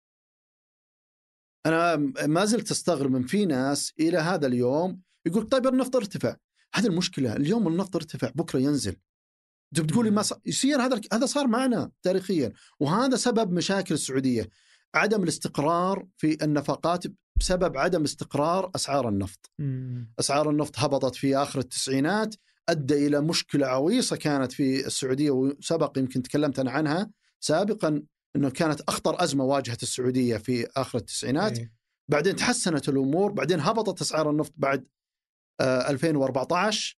أنا 1.67 1.97
ما 2.27 2.45
زلت 2.45 2.71
أستغرب 2.71 3.11
من 3.11 3.23
في 3.27 3.47
ناس 3.47 3.93
إلى 4.01 4.19
هذا 4.19 4.47
اليوم 4.47 5.03
يقول 5.27 5.49
طيب 5.49 5.67
النفط 5.67 5.97
ارتفع. 5.97 6.37
هذه 6.75 6.87
المشكلة 6.87 7.37
اليوم 7.37 7.69
النفط 7.69 7.97
ارتفع 7.97 8.31
بكرة 8.35 8.59
ينزل. 8.59 8.97
انت 9.79 9.87
بتقولي 9.87 10.11
ما 10.11 10.23
يصير 10.47 10.83
هذا 10.83 11.01
هذا 11.13 11.27
صار 11.27 11.47
معنا 11.47 11.91
تاريخيا 12.03 12.53
وهذا 12.81 13.17
سبب 13.17 13.53
مشاكل 13.53 13.95
السعودية. 13.95 14.49
عدم 14.95 15.23
الاستقرار 15.23 16.07
في 16.17 16.45
النفقات 16.45 17.05
بسبب 17.37 17.77
عدم 17.77 18.03
استقرار 18.03 18.71
أسعار 18.75 19.09
النفط. 19.09 19.51
أسعار 20.21 20.51
النفط 20.51 20.79
هبطت 20.79 21.15
في 21.15 21.37
آخر 21.37 21.59
التسعينات 21.59 22.35
أدى 22.69 23.07
إلى 23.07 23.21
مشكلة 23.21 23.67
عويصة 23.67 24.17
كانت 24.17 24.53
في 24.53 24.87
السعودية 24.87 25.31
وسبق 25.31 25.99
يمكن 25.99 26.23
تكلمت 26.23 26.59
أنا 26.59 26.71
عنها 26.71 27.11
سابقا 27.41 28.03
إنه 28.37 28.51
كانت 28.51 28.81
أخطر 28.81 29.25
أزمة 29.25 29.45
واجهت 29.45 29.83
السعودية 29.83 30.37
في 30.37 30.67
آخر 30.77 30.99
التسعينات 30.99 31.59
إيه. 31.59 31.73
بعدين 32.09 32.37
تحسنت 32.37 32.89
الأمور 32.89 33.33
بعدين 33.33 33.61
هبطت 33.61 34.01
أسعار 34.01 34.31
النفط 34.31 34.53
بعد 34.57 34.87
آه، 35.61 35.91
2014 35.91 36.97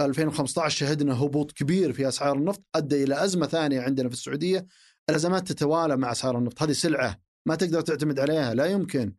2015 0.00 0.86
شهدنا 0.86 1.22
هبوط 1.22 1.52
كبير 1.52 1.92
في 1.92 2.08
أسعار 2.08 2.36
النفط 2.36 2.62
أدى 2.74 3.04
إلى 3.04 3.24
أزمة 3.24 3.46
ثانية 3.46 3.80
عندنا 3.80 4.08
في 4.08 4.14
السعودية 4.14 4.66
الأزمات 5.10 5.52
تتوالى 5.52 5.96
مع 5.96 6.12
أسعار 6.12 6.38
النفط 6.38 6.62
هذه 6.62 6.72
سلعة 6.72 7.20
ما 7.46 7.54
تقدر 7.54 7.80
تعتمد 7.80 8.20
عليها 8.20 8.54
لا 8.54 8.66
يمكن 8.66 9.14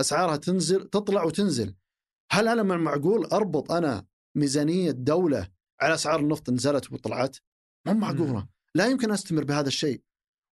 أسعارها 0.00 0.36
تنزل 0.36 0.84
تطلع 0.88 1.24
وتنزل 1.24 1.74
هل 2.32 2.48
أنا 2.48 2.62
من 2.62 2.78
معقول 2.78 3.24
أربط 3.24 3.72
أنا 3.72 4.06
ميزانية 4.36 4.90
دولة 4.90 5.48
على 5.80 5.94
أسعار 5.94 6.20
النفط 6.20 6.50
نزلت 6.50 6.92
وطلعت؟ 6.92 7.36
مو 7.86 7.94
معقولة. 7.94 8.46
لا 8.74 8.86
يمكن 8.86 9.10
أستمر 9.10 9.44
بهذا 9.44 9.68
الشيء 9.68 10.02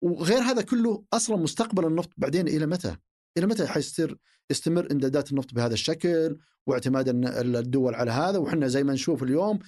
وغير 0.04 0.40
هذا 0.40 0.62
كله 0.62 1.04
أصلا 1.14 1.38
مستقبل 1.38 1.86
النفط 1.86 2.10
بعدين 2.18 2.48
إلى 2.48 2.66
متى؟ 2.66 2.98
إلى 3.38 3.46
متى 3.46 3.68
حيستمر 3.68 4.18
يستمر 4.52 4.92
امدادات 4.92 5.32
النفط 5.32 5.54
بهذا 5.54 5.74
الشكل 5.74 6.38
واعتماد 6.68 7.10
الدول 7.36 7.96
على 7.96 8.12
هذا؟ 8.12 8.38
وحنا 8.38 8.68
زي 8.68 8.84
ما 8.84 8.94
نشوف 8.94 9.24
اليوم 9.24 9.60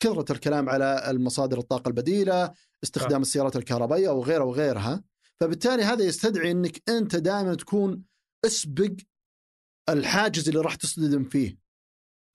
كثرة 0.00 0.32
الكلام 0.32 0.68
على 0.68 1.10
المصادر 1.10 1.58
الطاقة 1.58 1.88
البديلة، 1.88 2.52
استخدام 2.84 3.22
السيارات 3.22 3.56
الكهربائية 3.56 4.08
وغيرها 4.08 4.44
وغيرها، 4.44 5.02
فبالتالي 5.40 5.82
هذا 5.82 6.04
يستدعي 6.04 6.50
إنك 6.50 6.82
أنت 6.88 7.16
دائما 7.16 7.54
تكون 7.54 8.02
أسبق 8.46 8.92
الحاجز 9.88 10.48
اللي 10.48 10.60
راح 10.60 10.74
تصطدم 10.74 11.24
فيه 11.24 11.58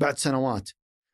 بعد 0.01 0.17
سنوات. 0.17 0.69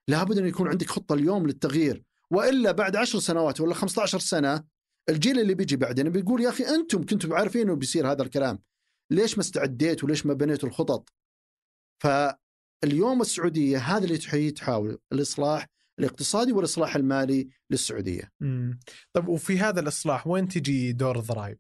لابد 0.07 0.37
أن 0.37 0.47
يكون 0.47 0.67
عندك 0.67 0.89
خطة 0.89 1.13
اليوم 1.13 1.47
للتغيير. 1.47 2.03
وإلا 2.31 2.71
بعد 2.71 2.95
عشر 2.95 3.19
سنوات 3.19 3.61
ولا 3.61 3.73
15 3.73 4.19
سنة 4.19 4.63
الجيل 5.09 5.39
اللي 5.39 5.53
بيجي 5.53 5.75
بعدنا 5.75 6.09
بيقول 6.09 6.41
يا 6.41 6.49
أخي 6.49 6.63
أنتم 6.63 7.05
كنتم 7.05 7.33
عارفين 7.33 7.61
إنه 7.61 7.75
بيصير 7.75 8.11
هذا 8.11 8.23
الكلام. 8.23 8.59
ليش 9.11 9.37
ما 9.37 9.41
استعديتوا 9.41 10.07
وليش 10.07 10.25
ما 10.25 10.33
بنيتوا 10.33 10.69
الخطط 10.69 11.09
فاليوم 12.03 13.21
السعودية 13.21 13.77
هذا 13.77 14.03
اللي 14.05 14.51
تحاول 14.51 14.97
الإصلاح 15.13 15.67
الاقتصادي 15.99 16.53
والإصلاح 16.53 16.95
المالي 16.95 17.49
للسعودية 17.69 18.31
مم. 18.39 18.79
طب 19.13 19.27
وفي 19.27 19.59
هذا 19.59 19.79
الإصلاح 19.79 20.27
وين 20.27 20.47
تجي 20.47 20.91
دور 20.93 21.19
الضرائب؟ 21.19 21.57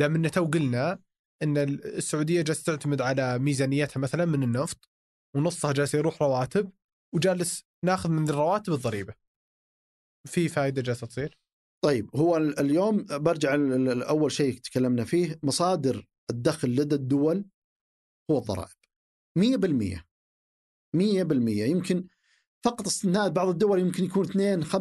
دام 0.00 0.14
ان 0.14 0.30
تو 0.30 0.44
قلنا 0.44 0.98
إن 1.42 1.58
السعودية 1.58 2.42
جالسة 2.42 2.62
تعتمد 2.76 3.00
على 3.00 3.38
ميزانيتها 3.38 4.00
مثلا 4.00 4.24
من 4.24 4.42
النفط 4.42 4.88
ونصها 5.36 5.72
جالس 5.72 5.94
يروح 5.94 6.22
رواتب 6.22 6.72
وجالس 7.14 7.64
ناخذ 7.84 8.10
من 8.10 8.28
الرواتب 8.30 8.72
الضريبة. 8.72 9.14
في 10.28 10.48
فائده 10.48 10.82
جالسة 10.82 11.06
تصير؟ 11.06 11.38
طيب 11.84 12.16
هو 12.16 12.36
ال- 12.36 12.58
اليوم 12.60 13.06
برجع 13.10 13.54
ل- 13.54 13.84
ل- 13.98 14.02
اول 14.02 14.32
شيء 14.32 14.58
تكلمنا 14.58 15.04
فيه 15.04 15.38
مصادر 15.42 16.06
الدخل 16.30 16.68
لدى 16.68 16.94
الدول 16.94 17.44
هو 18.30 18.38
الضرائب 18.38 18.70
100% 19.38 20.04
100% 20.96 21.48
يمكن 21.48 22.06
فقط 22.64 22.86
استثناء 22.86 23.28
بعض 23.28 23.48
الدول 23.48 23.80
يمكن 23.80 24.04
يكون 24.04 24.24
2 24.24 24.64
5% 24.64 24.72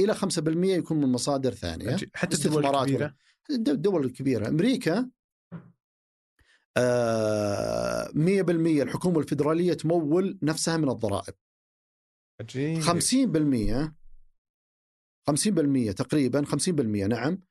إلى 0.00 0.14
5% 0.14 0.76
يكون 0.78 0.96
من 1.00 1.08
مصادر 1.12 1.52
ثانية. 1.54 1.96
حتى 2.14 2.36
الدول 2.48 2.62
الكبيرة؟ 2.82 3.16
الد- 3.50 3.68
الدول 3.68 4.04
الكبيرة. 4.04 4.48
أمريكا 4.48 5.10
آه 6.76 8.08
100% 8.14 8.82
الحكومة 8.82 9.18
الفدراليه 9.18 9.72
تمول 9.72 10.38
نفسها 10.42 10.76
من 10.76 10.88
الضرائب. 10.90 11.34
عجيب. 12.40 12.80
50% 12.82 13.94
50% 15.30 15.92
تقريبا 15.92 16.44
50% 16.44 17.06
نعم. 17.06 17.42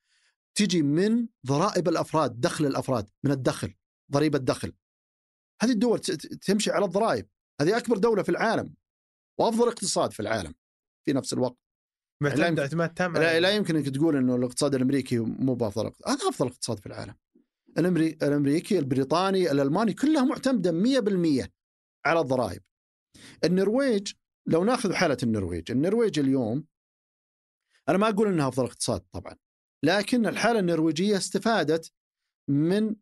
تجي 0.58 0.82
من 0.82 1.28
ضرائب 1.48 1.88
الأفراد 1.88 2.42
دخل 2.42 2.66
الأفراد 2.66 3.10
من 3.24 3.32
الدخل 3.32 3.74
ضريبة 4.12 4.38
الدخل. 4.38 4.74
هذه 5.62 5.72
الدول 5.72 6.00
تمشي 6.42 6.72
على 6.72 6.86
الضرائب. 6.86 7.28
هذه 7.62 7.78
أكبر 7.78 7.98
دولة 7.98 8.24
في 8.24 8.30
العالم 8.30 8.76
وأفضل 9.40 9.68
اقتصاد 9.68 10.12
في 10.12 10.20
العالم 10.20 10.54
في 11.06 11.14
نفس 11.14 11.34
الوقت. 11.34 11.58
لا 12.22 12.30
معتمد 12.30 12.48
يمكن- 12.48 12.62
اعتماد 12.62 12.94
تام 12.94 13.14
لا, 13.14 13.40
لا 13.40 13.50
يمكن 13.56 13.76
أنك 13.76 13.90
تقول 13.90 14.16
إنه 14.16 14.36
الاقتصاد 14.36 14.76
الأمريكي 14.76 15.20
مو 15.20 15.54
بأفضل 15.56 15.86
اقتصاد. 15.86 16.10
هذا 16.10 16.30
أفضل 16.30 16.48
اقتصاد 16.48 16.80
في 16.80 16.86
العالم. 16.86 17.16
الأمريكي 18.24 18.80
البريطاني 18.80 19.52
الألماني 19.52 19.94
كلها 19.94 20.24
معتمدة 20.24 20.72
100% 20.72 21.54
على 22.06 22.20
الضرائب. 22.20 22.62
النرويج 23.44 24.14
لو 24.48 24.64
ناخذ 24.64 24.94
حالة 24.94 25.18
النرويج 25.24 25.72
النرويج 25.72 26.20
اليوم 26.20 26.66
أنا 27.90 27.98
ما 27.98 28.10
أقول 28.10 28.28
إنها 28.28 28.48
أفضل 28.48 28.66
اقتصاد 28.66 29.02
طبعا. 29.12 29.36
لكن 29.84 30.26
الحالة 30.26 30.60
النرويجية 30.60 31.18
استفادت 31.18 31.92
من 32.50 32.96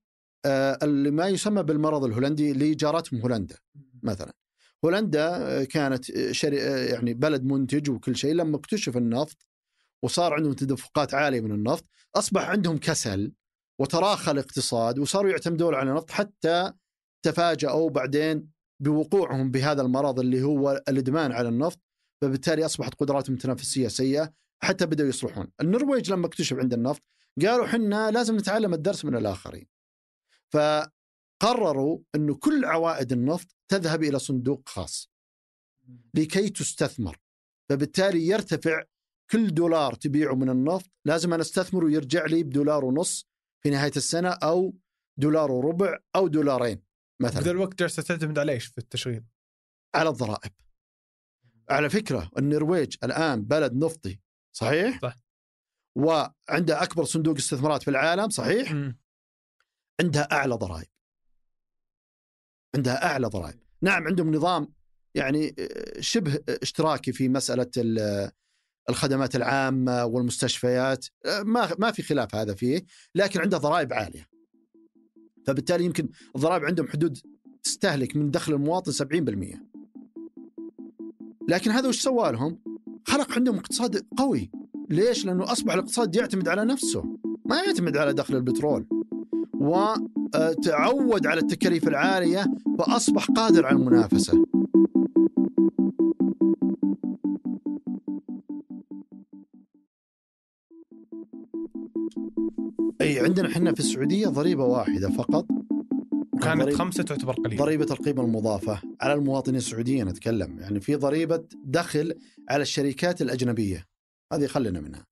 آه، 0.46 0.78
ما 0.86 1.28
يسمى 1.28 1.64
بالمرض 1.64 2.04
الهولندي 2.04 2.52
اللي 2.52 2.76
جارتهم 2.76 3.22
هولندا 3.22 3.58
مثلا. 4.04 4.34
هولندا 4.86 5.38
آه، 5.38 5.64
كانت 5.64 6.12
آه، 6.12 6.32
شري 6.32 6.58
يعني 6.58 7.14
بلد 7.14 7.44
منتج 7.44 7.90
وكل 7.90 8.16
شيء. 8.16 8.34
لما 8.34 8.58
اكتشف 8.58 8.98
النفط 8.98 9.38
وصار 10.04 10.34
عندهم 10.34 10.54
تدفقات 10.54 11.14
عالية 11.14 11.42
من 11.42 11.52
النفط 11.52 11.86
أصبح 12.16 12.50
عندهم 12.50 12.78
كسل 12.78 13.34
وتراخى 13.82 14.32
الاقتصاد 14.32 15.00
وصاروا 15.00 15.32
يعتمدون 15.32 15.76
على 15.76 15.90
النفط 15.90 16.12
حتى 16.12 16.72
تفاجأوا 17.26 17.90
بعدين 17.90 18.50
بوقوعهم 18.80 19.52
بهذا 19.52 19.82
المرض 19.82 20.20
اللي 20.20 20.44
هو 20.44 20.84
الإدمان 20.90 21.32
على 21.32 21.50
النفط 21.50 21.80
فبالتالي 22.22 22.66
أصبحت 22.66 22.94
قدراتهم 22.94 23.36
التنافسيه 23.36 23.88
سيئة. 23.88 24.34
حتى 24.64 24.86
بدأوا 24.86 25.10
يصلحون. 25.10 25.48
النرويج 25.62 26.12
لما 26.12 26.28
اكتشف 26.28 26.58
عند 26.58 26.74
النفط 26.74 27.02
قالوا 27.42 27.68
حنا 27.68 28.12
لازم 28.12 28.38
نتعلم 28.38 28.74
الدرس 28.74 29.06
من 29.06 29.16
الآخرين. 29.16 29.68
فقرروا 30.54 32.00
إنه 32.16 32.36
كل 32.36 32.66
عوائد 32.66 33.12
النفط 33.12 33.56
تذهب 33.68 34.04
إلى 34.04 34.20
صندوق 34.20 34.70
خاص 34.70 35.12
لكي 36.14 36.50
تستثمر. 36.50 37.18
فبالتالي 37.70 38.28
يرتفع 38.28 38.84
كل 39.32 39.54
دولار 39.54 39.94
تبيعه 39.94 40.34
من 40.34 40.50
النفط 40.50 40.92
لازم 41.06 41.34
أنا 41.34 41.42
أستثمر 41.42 41.86
ويرجع 41.86 42.26
لي 42.26 42.44
بدولار 42.44 42.86
ونص 42.86 43.30
في 43.64 43.70
نهاية 43.70 43.92
السنة 43.98 44.30
أو 44.30 44.78
دولار 45.18 45.52
وربع 45.52 46.00
أو 46.16 46.28
دولارين 46.28 46.82
مثلا 47.22 47.52
الوقت 47.52 47.80
جالسه 47.80 48.04
تعتمد 48.04 48.40
على 48.40 48.52
إيش 48.52 48.66
في 48.66 48.78
التشغيل؟ 48.78 49.26
على 49.96 50.10
الضرائب. 50.10 50.52
على 51.70 51.90
فكرة 51.90 52.32
النرويج 52.38 52.96
الآن 53.04 53.42
بلد 53.42 53.74
نفطي 53.74 54.20
صحيح؟ 54.56 55.00
صح. 55.02 55.16
وعنده 55.96 56.84
أكبر 56.84 57.04
صندوق 57.04 57.36
استثمارات 57.36 57.84
في 57.84 57.90
العالم 57.90 58.30
صحيح؟ 58.30 58.72
عندها 60.02 60.32
أعلى 60.32 60.56
ضرائب. 60.56 60.88
عندها 62.76 63.06
أعلى 63.06 63.28
ضرائب. 63.28 63.60
نعم 63.82 64.08
عندهم 64.08 64.36
نظام 64.36 64.74
يعني 65.16 65.56
آه، 65.60 66.00
شبه 66.02 66.40
اشتراكي 66.50 67.12
في 67.12 67.30
مسألة 67.30 67.72
ال- 67.78 68.32
الخدمات 68.90 69.36
العامة 69.36 70.06
والمستشفيات 70.06 71.06
آه، 71.26 71.42
ما 71.44 71.76
ما 71.80 71.92
في 71.92 72.04
خلاف 72.04 72.36
هذا 72.36 72.54
فيه 72.56 72.86
لكن 73.16 73.42
عنده 73.42 73.58
ضرائب 73.58 73.94
عالية. 73.94 74.28
فبالتالي 75.48 75.86
يمكن 75.86 76.10
الضرائب 76.36 76.66
عندهم 76.66 76.88
حدود 76.88 77.18
تستهلك 77.64 78.16
من 78.16 78.32
دخل 78.32 78.54
المواطن 78.54 78.92
70%. 78.92 79.60
لكن 81.50 81.72
هذا 81.72 81.88
وش 81.90 82.02
سوى 82.02 82.32
لهم؟ 82.32 82.64
خلق 83.08 83.32
عندهم 83.32 83.56
اقتصاد 83.56 84.06
قوي. 84.18 84.52
ليش؟ 84.90 85.26
لأنه 85.26 85.44
أصبح 85.44 85.74
الاقتصاد 85.74 86.16
يعتمد 86.16 86.48
على 86.48 86.66
نفسه، 86.66 87.04
ما 87.46 87.58
يعتمد 87.58 87.98
على 87.98 88.14
دخل 88.14 88.36
البترول. 88.36 88.88
وتعود 89.54 91.28
على 91.28 91.40
التكاليف 91.40 91.88
العالية 91.88 92.46
فأصبح 92.80 93.28
قادر 93.32 93.66
على 93.66 93.76
المنافسة. 93.76 94.46
أي 103.02 103.20
عندنا 103.20 103.48
إحنا 103.48 103.74
في 103.74 103.80
السعودية 103.80 104.28
ضريبة 104.28 104.66
واحدة 104.66 105.10
فقط 105.10 105.46
كانت 106.44 106.74
خمسة 106.74 107.04
تعتبر 107.04 107.34
قليلة. 107.34 107.64
ضريبة 107.64 107.86
القيمة 107.92 108.24
المضافة 108.24 108.82
على 109.02 109.14
المواطنين 109.14 109.58
السعوديين 109.58 110.08
أتكلم. 110.08 110.60
يعني 110.60 110.80
في 110.80 110.96
ضريبة 110.96 111.44
دخل 111.64 112.20
على 112.50 112.62
الشركات 112.62 113.22
الأجنبية. 113.22 113.86
هذه 114.34 114.46
خلينا 114.48 114.80
منها. 114.82 115.06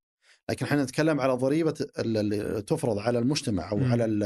لكن 0.49 0.65
إحنا 0.65 0.83
نتكلم 0.83 1.21
على 1.21 1.33
ضريبة 1.33 1.73
ال- 1.99 2.17
اللي 2.17 2.61
تفرض 2.61 2.97
على 2.99 3.19
المجتمع 3.19 3.71
أو 3.71 3.77
مم. 3.77 3.91
على 3.91 4.05
ال- 4.05 4.23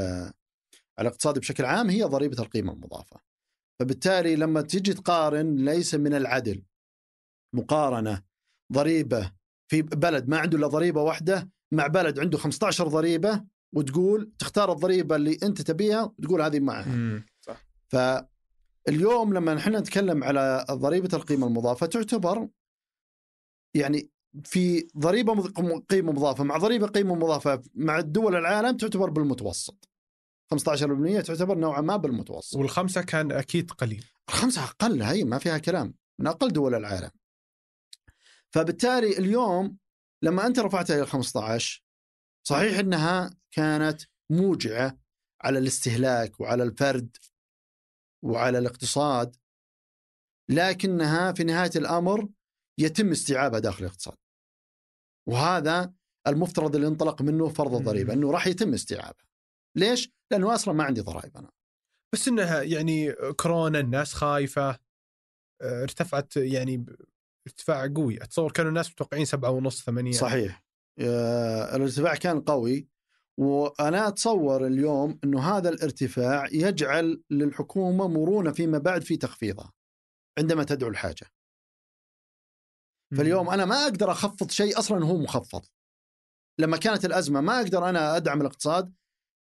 على 0.98 1.08
الاقتصاد 1.08 1.40
بشكل 1.40 1.66
عام 1.66 1.90
هي 1.90 2.04
ضريبة 2.04 2.44
القيمة 2.44 2.74
المضافة. 2.74 3.20
فبالتالي 3.80 4.36
لما 4.36 4.62
تيجي 4.62 4.94
تقارن 4.94 5.56
ليس 5.56 5.96
من 5.96 6.14
العدل. 6.14 6.64
مقارنة 7.56 8.22
ضريبة 8.74 9.32
في 9.72 9.82
بلد 9.82 10.28
ما 10.30 10.38
عنده 10.38 10.58
إلا 10.58 10.68
ضريبة 10.68 11.02
واحدة 11.02 11.50
مع 11.74 11.88
بلد 11.88 12.20
عنده 12.20 12.38
15 12.38 12.88
ضريبة 12.88 13.44
وتقول 13.78 14.32
تختار 14.40 14.72
الضريبة 14.72 15.16
اللي 15.16 15.38
أنت 15.44 15.62
تبيها 15.62 16.04
وتقول 16.04 16.42
هذه 16.42 16.60
معها. 16.60 17.24
صح. 17.42 17.66
فاليوم 17.88 19.34
لما 19.34 19.54
نحن 19.54 19.76
نتكلم 19.76 20.24
على 20.24 20.66
ضريبة 20.72 21.10
القيمة 21.14 21.48
المضافة 21.48 21.86
تعتبر 21.86 22.48
يعني 23.74 24.10
في 24.44 24.88
ضريبة 24.98 25.34
مض- 25.34 25.84
قيمة 25.90 26.12
مضافة 26.12 26.44
مع 26.44 26.58
ضريبة 26.58 26.88
قيمة 26.88 27.16
مضافة 27.16 27.62
مع 27.76 28.00
الدول 28.00 28.36
العالم 28.36 28.78
تعتبر 28.78 29.10
بالمتوسط. 29.10 29.90
15% 30.54 31.22
تعتبر 31.22 31.58
نوعا 31.58 31.82
ما 31.82 31.96
بالمتوسط. 31.98 32.56
والخمسة 32.58 33.02
كان 33.02 33.32
أكيد 33.32 33.72
قليل. 33.72 34.06
الخمسة 34.30 34.64
أقل 34.64 35.02
هي 35.02 35.24
ما 35.24 35.38
فيها 35.38 35.58
كلام. 35.58 35.94
من 36.20 36.28
أقل 36.28 36.48
دول 36.54 36.76
العالم. 36.76 37.12
فبالتالي 38.52 39.18
اليوم 39.18 39.78
لما 40.22 40.48
أنت 40.48 40.60
رفعتها 40.60 40.96
إلى 40.98 41.06
15 41.06 41.84
صحيح 42.44 42.80
أنها 42.80 43.37
كانت 43.56 44.02
موجعة 44.32 44.98
على 45.42 45.60
الاستهلاك 45.60 46.40
وعلى 46.40 46.64
الفرد 46.64 47.18
وعلى 48.26 48.58
الاقتصاد 48.58 49.36
لكنها 50.52 51.32
في 51.32 51.44
نهاية 51.44 51.72
الأمر 51.76 52.30
يتم 52.80 53.12
استيعابها 53.12 53.60
داخل 53.60 53.86
الاقتصاد. 53.86 54.18
وهذا 55.30 55.94
المفترض 56.28 56.76
اللي 56.76 56.88
انطلق 56.88 57.22
منه 57.22 57.50
فرض 57.50 57.74
الضريبة. 57.76 58.14
أنه 58.14 58.32
راح 58.32 58.48
يتم 58.48 58.74
استيعابها. 58.74 59.28
ليش؟ 59.78 60.12
لأنه 60.32 60.56
أصلا 60.56 60.74
ما 60.74 60.84
عندي 60.84 61.02
ضرائب 61.02 61.38
أنا. 61.38 61.52
بس 62.14 62.28
إنها 62.28 62.62
يعني 62.62 63.14
كورونا 63.14 63.80
الناس 63.80 64.14
خايفة 64.14 64.70
آه، 65.62 65.84
ارتفعت 65.84 66.38
يعني 66.38 66.86
ارتفاع 67.48 67.88
قوي. 67.96 68.24
أتصور 68.24 68.52
كانوا 68.52 68.70
الناس 68.70 68.92
متوقعين 68.92 69.26
سبعة 69.26 69.50
ونص 69.50 69.84
ثمانية. 69.84 70.12
صحيح. 70.12 70.64
آه، 71.00 71.76
الارتفاع 71.76 72.16
كان 72.16 72.42
قوي. 72.42 72.88
وأنا 73.38 74.08
أتصور 74.08 74.68
اليوم 74.68 75.20
إنه 75.24 75.42
هذا 75.42 75.70
الارتفاع 75.70 76.48
يجعل 76.52 77.24
للحكومة 77.30 78.08
مرونة 78.08 78.52
فيما 78.52 78.78
بعد 78.78 79.02
في 79.04 79.18
تخفيضها 79.18 79.74
عندما 80.40 80.64
تدعو 80.64 80.90
الحاجة. 80.90 81.26
فاليوم 83.18 83.50
أنا 83.50 83.66
ما 83.66 83.76
أقدر 83.76 84.12
أخفض 84.12 84.52
شيء 84.52 84.80
أصلا 84.80 85.06
هو 85.06 85.18
مخفض. 85.18 85.66
لما 86.60 86.78
كانت 86.78 87.06
الأزمة 87.06 87.42
ما 87.42 87.60
أقدر 87.62 87.90
أنا 87.90 88.18
أدعم 88.18 88.42
الاقتصاد 88.42 88.94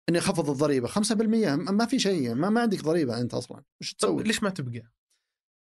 إني 0.09 0.17
أخفض 0.17 0.49
الضريبة. 0.49 0.87
5% 0.87 1.55
ما 1.71 1.85
في 1.85 1.99
شيء 1.99 2.33
ما, 2.35 2.49
ما 2.49 2.61
عندك 2.61 2.83
ضريبة 2.83 3.21
أنت 3.21 3.33
أصلا. 3.33 3.63
وش 3.81 3.93
تسوي؟ 3.93 4.23
ليش 4.23 4.43
ما 4.43 4.49
تبقى؟ 4.49 4.91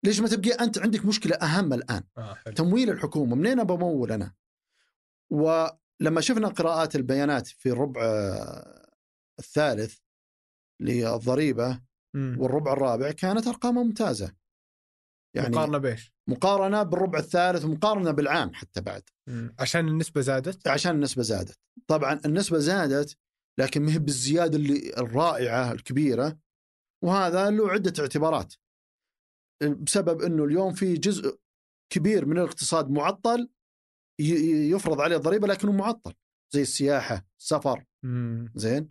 ليش 0.05 0.21
ما 0.21 0.29
تبقى؟ 0.29 0.51
أنت 0.51 0.79
عندك 0.79 1.05
مشكلة 1.05 1.37
أهم 1.37 1.73
الآن. 1.73 2.03
حلو. 2.17 2.55
تمويل 2.55 2.91
الحكومة 2.91 3.37
منين 3.37 3.65
بمول 3.65 4.13
أنا؟ 4.13 4.35
ولما 6.01 6.21
شفنا 6.21 6.49
قراءات 6.49 6.97
البيانات 6.97 7.47
في 7.47 7.69
الربع 7.69 8.03
آه، 8.05 8.91
الثالث 9.39 9.99
للضريبة. 10.83 11.81
والربع 12.17 12.73
الرابع 12.73 13.11
كانت 13.11 13.47
أرقام 13.47 13.75
ممتازة. 13.75 14.35
يعني 15.37 15.49
مقارنة 15.49 15.79
بإيش؟ 15.79 16.13
مقارنة 16.29 16.83
بالربع 16.83 17.19
الثالث 17.19 17.65
ومقارنة 17.65 18.11
بالعام 18.11 18.55
حتى 18.55 18.81
بعد 18.81 19.03
مم. 19.29 19.55
عشان 19.59 19.89
النسبة 19.89 20.21
زادت 20.21 20.69
عشان 20.69 20.95
النسبة 20.95 21.23
زادت. 21.23 21.59
طبعا 21.87 22.21
النسبة 22.25 22.59
زادت 22.59 23.17
لكن 23.61 23.83
ما 23.83 23.93
هي 23.93 23.99
بالزيادة 23.99 24.57
اللي 24.57 24.93
الرائعة 24.99 25.73
الكبيرة 25.73 26.39
وهذا 27.05 27.51
له 27.51 27.71
عدة 27.71 27.93
اعتبارات. 28.03 28.55
بسبب 29.63 30.23
إنه 30.23 30.45
اليوم 30.45 30.75
في 30.75 30.95
جزء 30.95 31.39
كبير 31.93 32.27
من 32.27 32.39
الاقتصاد 32.39 32.91
معطل 32.91 33.51
يفرض 34.19 35.01
عليه 35.01 35.17
الضريبة 35.17 35.47
لكنه 35.47 35.73
معطل 35.73 36.15
زي 36.51 36.63
السياحة، 36.63 37.27
السفر،. 37.39 37.85
زين؟ 38.55 38.89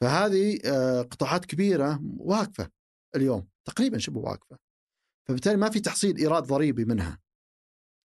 فهذه 0.00 0.58
آه، 0.64 1.02
قطاعات 1.02 1.44
كبيرة 1.44 2.00
واقفة 2.18 2.70
اليوم 3.16 3.48
تقريبا 3.64 3.98
شبه 3.98 4.20
واقفة. 4.20 4.58
فبالتالي 5.28 5.56
ما 5.56 5.70
في 5.70 5.80
تحصيل 5.80 6.16
إيراد 6.16 6.42
ضريبي 6.42 6.84
منها. 6.84 7.18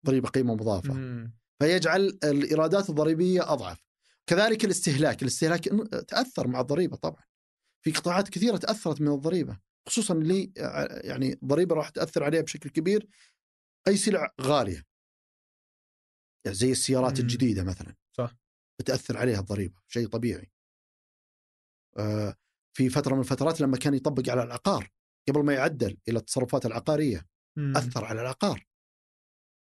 ضريبة 0.05 0.29
قيمة 0.29 0.55
مضافة. 0.55 0.93
مم. 0.93 1.33
فيجعل 1.61 2.19
الإيرادات 2.23 2.89
الضريبية 2.89 3.53
أضعف. 3.53 3.85
كذلك 4.29 4.65
الاستهلاك، 4.65 5.21
الاستهلاك 5.21 5.63
تأثر 6.07 6.47
مع 6.47 6.59
الضريبة 6.59 6.97
طبعا. 6.97 7.23
في 7.85 7.91
قطاعات 7.91 8.29
كثيرة 8.29 8.57
تأثرت 8.57 9.01
من 9.01 9.07
الضريبة، 9.07 9.59
خصوصا 9.87 10.13
اللي 10.13 10.51
آه، 10.57 11.07
يعني 11.07 11.33
الضريبه 11.33 11.75
راح 11.75 11.89
تأثر 11.89 12.23
عليها 12.23 12.41
بشكل 12.41 12.69
كبير 12.69 13.07
أي 13.87 13.97
سلع 13.97 14.33
غالية. 14.41 14.88
يعني 16.45 16.57
زي 16.57 16.71
السيارات 16.71 17.13
مم. 17.13 17.21
الجديدة 17.21 17.63
مثلا. 17.63 17.95
صح. 18.17 18.35
بتأثر 18.79 19.17
عليها 19.17 19.39
الضريبة، 19.39 19.75
شيء 19.87 20.07
طبيعي. 20.07 20.51
آه، 21.97 22.35
في 22.77 22.89
فترة 22.89 23.13
من 23.13 23.19
الفترات 23.19 23.61
لما 23.61 23.77
كان 23.77 23.93
يطبق 23.93 24.29
على 24.29 24.43
العقار 24.43 24.89
قبل 25.29 25.43
ما 25.43 25.53
يعدل 25.53 25.97
إلى 26.07 26.19
التصرفات 26.19 26.65
العقارية 26.65 27.27
مم. 27.57 27.77
أثر 27.77 28.05
على 28.05 28.21
العقار. 28.21 28.65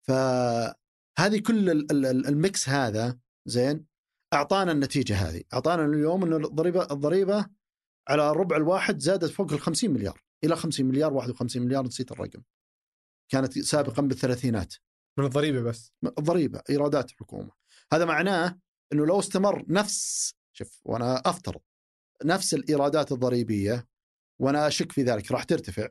فهذه 0.08 1.38
كل 1.46 1.70
ال- 1.70 1.92
ال- 1.92 2.06
ال- 2.06 2.26
الميكس 2.26 2.68
هذا 2.68 3.18
زين 3.46 3.86
أعطانا 4.32 4.72
النتيجة 4.72 5.14
هذه، 5.16 5.42
أعطانا 5.54 5.84
اليوم 5.84 6.24
إنه 6.24 6.36
الضريبة 6.36 6.82
الضريبة 6.90 7.46
على 8.08 8.30
الربع 8.30 8.56
الواحد 8.56 8.98
زادت 8.98 9.24
فوق 9.30 9.52
ال 9.52 9.60
50 9.60 9.90
مليار 9.90 10.22
إلى 10.44 10.56
50 10.56 10.86
مليار 10.86 11.12
51 11.12 11.62
مليار 11.62 11.84
نسيت 11.86 12.12
الرقم 12.12 12.42
كانت 13.32 13.58
سابقا 13.58 14.02
بالثلاثينات 14.02 14.74
من 15.18 15.24
الضريبة 15.24 15.62
بس. 15.62 15.92
الضريبة 16.18 16.62
إيرادات 16.70 17.10
الحكومة. 17.10 17.50
هذا 17.92 18.04
معناه 18.04 18.58
إنه 18.92 19.06
لو 19.06 19.18
استمر 19.18 19.64
نفس 19.68 20.34
شوف 20.52 20.80
وأنا 20.84 21.22
أفترض 21.24 21.60
نفس 22.24 22.54
الإيرادات 22.54 23.12
الضريبية 23.12 23.88
وأنا 24.38 24.66
أشك 24.66 24.92
في 24.92 25.02
ذلك 25.02 25.32
راح 25.32 25.42
ترتفع 25.42 25.88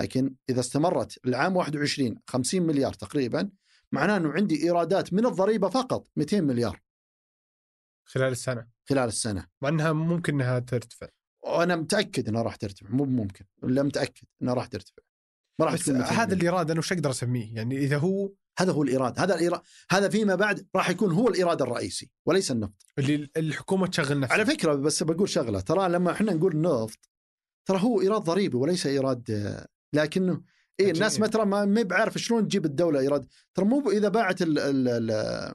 لكن 0.00 0.34
إذا 0.50 0.60
استمرت 0.60 1.26
العام 1.26 1.56
21 1.56 2.18
50 2.26 2.62
مليار 2.62 2.92
تقريبا 2.92 3.50
معناه 3.92 4.16
إنه 4.16 4.32
عندي 4.32 4.62
إيرادات 4.62 5.12
من 5.12 5.26
الضريبة 5.26 5.68
فقط 5.68 6.08
200 6.16 6.40
مليار. 6.40 6.80
خلال 8.04 8.32
السنة. 8.32 8.68
خلال 8.88 9.08
السنة. 9.08 9.46
مع 9.62 9.68
إنها 9.68 9.92
ممكن 9.92 10.34
إنها 10.34 10.58
ترتفع. 10.58 11.08
وأنا 11.44 11.76
متأكد 11.76 12.28
إنها 12.28 12.42
راح 12.42 12.56
ترتفع 12.56 12.88
مو 12.88 13.04
ممكن 13.04 13.44
ولا 13.62 13.82
متاكد 13.82 14.24
إنها 14.42 14.54
راح 14.54 14.66
ترتفع. 14.66 15.02
ما 15.58 15.66
راح 15.66 15.74
بس 15.74 15.84
تكون 15.84 15.98
200 15.98 16.12
هذا. 16.12 16.34
الإيراد 16.34 16.70
أنا 16.70 16.78
وش 16.78 16.92
أقدر 16.92 17.10
أسميه؟ 17.10 17.54
يعني 17.54 17.78
إذا 17.78 17.98
هو 17.98 18.32
هذا 18.58 18.72
هو 18.72 18.82
الإيراد 18.82 19.18
هذا 19.20 19.34
الإيراد 19.34 19.60
هذا 19.90 20.08
فيما 20.08 20.34
بعد 20.34 20.66
راح 20.76 20.90
يكون 20.90 21.12
هو 21.12 21.28
الإيراد 21.28 21.62
الرئيسي 21.62 22.10
وليس 22.26 22.50
النفط. 22.50 22.86
اللي 22.98 23.28
الحكومة 23.36 23.86
تشغل 23.86 24.20
نفسها. 24.20 24.34
على 24.34 24.46
فكرة 24.46 24.74
بس 24.74 25.02
بقول 25.02 25.28
شغلة 25.28 25.60
ترى 25.60 25.88
لما 25.88 26.12
إحنا 26.12 26.32
نقول 26.32 26.60
نفط 26.60 27.10
ترى 27.68 27.82
هو 27.82 28.00
إيراد 28.00 28.22
ضريبي 28.22 28.56
وليس 28.56 28.86
إيراد 28.86 29.56
لكنه 29.92 30.42
اي 30.80 30.90
الناس. 30.90 31.20
ما 31.20 31.26
ترى 31.26 31.44
ما 31.44 31.64
ما 31.64 31.82
بعرف 31.82 32.18
شلون 32.18 32.48
تجيب 32.48 32.64
الدولة 32.64 33.00
إيراد. 33.00 33.26
ترى 33.54 33.64
مو 33.64 33.90
إذا 33.90 34.08
باعت 34.08 34.42
ال 34.42 34.58
ال 34.58 34.88
ال 34.88 35.54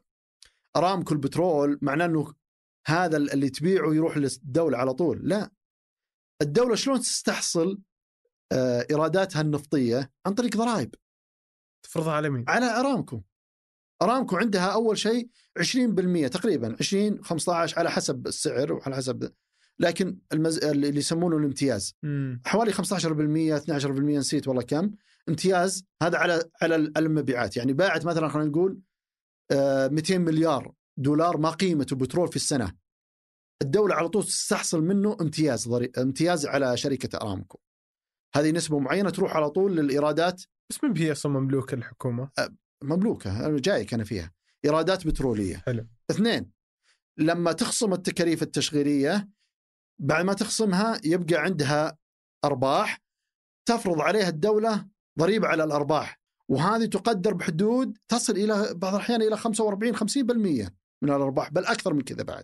أرامكو 0.76 1.14
البترول 1.14 1.80
معناه 1.82 2.06
إنه 2.06 2.34
هذا 2.88 3.18
اللي 3.18 3.50
تبيعه 3.50 3.94
يروح 3.94 4.18
للدولة 4.18 4.78
على 4.78 4.94
طول. 4.94 5.22
لا. 5.24 5.52
الدولة 6.42 6.76
شلون 6.76 7.00
تستحصل 7.00 7.80
آه، 8.52 8.86
إيراداتها 8.92 9.42
النفطية 9.42 10.12
عن 10.26 10.34
طريق 10.34 10.58
ضرائب؟ 10.58 10.96
تفرضها 11.84 12.14
على 12.14 12.30
مين؟ 12.30 12.46
على 12.48 12.66
أرامكو. 12.66 13.22
أرامكو 14.02 14.38
عندها 14.38 14.66
أول 14.74 14.98
شيء 14.98 15.30
20% 15.60 16.30
تقريبا 16.30 16.76
20 16.80 17.24
15 17.24 17.80
على 17.80 17.92
حسب 17.92 18.28
السعر 18.28 18.74
وعلى 18.74 18.96
حسب 18.96 19.32
لكن 19.80 20.18
المز... 20.34 20.64
اللي 20.64 21.00
يسمونه 21.00 21.38
الامتياز. 21.38 21.96
مم. 22.04 22.42
حوالي 22.46 22.74
15% 22.74 22.78
12% 22.78 23.86
نسيت 24.00 24.48
والله 24.48 24.64
كم. 24.64 24.92
امتياز 25.30 25.86
هذا 26.04 26.18
على 26.18 26.44
على 26.62 26.76
المبيعات. 26.98 27.58
يعني 27.58 27.74
باعت 27.74 28.06
مثلا 28.06 28.28
خلينا 28.28 28.50
نقول 28.50 28.80
آه، 29.52 29.88
200 29.88 30.18
مليار 30.18 30.74
دولار 30.98 31.38
ما 31.38 31.50
قيمته 31.50 31.96
بترول 31.96 32.28
في 32.28 32.36
السنة. 32.36 32.74
الدولة 33.62 33.96
على 33.96 34.10
طول 34.10 34.24
تستحصل 34.24 34.84
منه 34.84 35.18
امتياز 35.22 35.68
ضري... 35.68 35.92
امتياز 35.98 36.46
على 36.46 36.78
شركة 36.78 37.18
أرامكو. 37.18 37.60
هذه 38.36 38.52
نسبة 38.52 38.80
معينة 38.80 39.10
تروح 39.10 39.36
على 39.36 39.50
طول 39.50 39.76
للإيرادات 39.76 40.44
بس 40.70 40.84
من 40.84 40.98
هي 40.98 41.12
أصلا 41.12 41.32
مملوك 41.32 41.74
الحكومة؟ 41.74 42.30
مملوكة 42.84 43.46
أنا 43.46 43.60
جايك 43.60 43.94
أنا 43.94 44.04
فيها 44.04 44.32
إيرادات 44.66 45.08
بترولية 45.08 45.58
حلو. 45.58 45.88
اثنين 46.12 46.52
لما 47.18 47.52
تخصم 47.52 47.94
التكاليف 47.94 48.44
التشغيلية 48.44 49.30
بعد 50.00 50.26
ما 50.26 50.34
تخصمها 50.34 51.02
يبقى 51.04 51.36
عندها 51.36 51.98
أرباح 52.46 53.02
تفرض 53.66 54.02
عليها 54.02 54.30
الدولة 54.30 54.88
ضريبة 55.20 55.48
على 55.48 55.64
الأرباح 55.64 56.20
وهذه 56.50 56.86
تقدر 56.86 57.34
بحدود 57.34 57.98
تصل 58.08 58.34
إلى 58.34 58.74
بعض 58.74 58.94
الأحيان 58.96 59.22
إلى 59.22 59.38
45 59.38 59.96
50% 59.96 60.72
من 61.02 61.10
الأرباح 61.10 61.50
بل 61.52 61.66
أكثر 61.66 61.94
من 61.94 62.02
كذا 62.02 62.24
بعد 62.24 62.44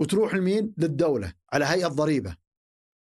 وتروح 0.00 0.34
لمين؟ 0.34 0.74
للدولة 0.78 1.32
على 1.52 1.64
هيئة 1.64 1.86
ضريبه 1.88 2.36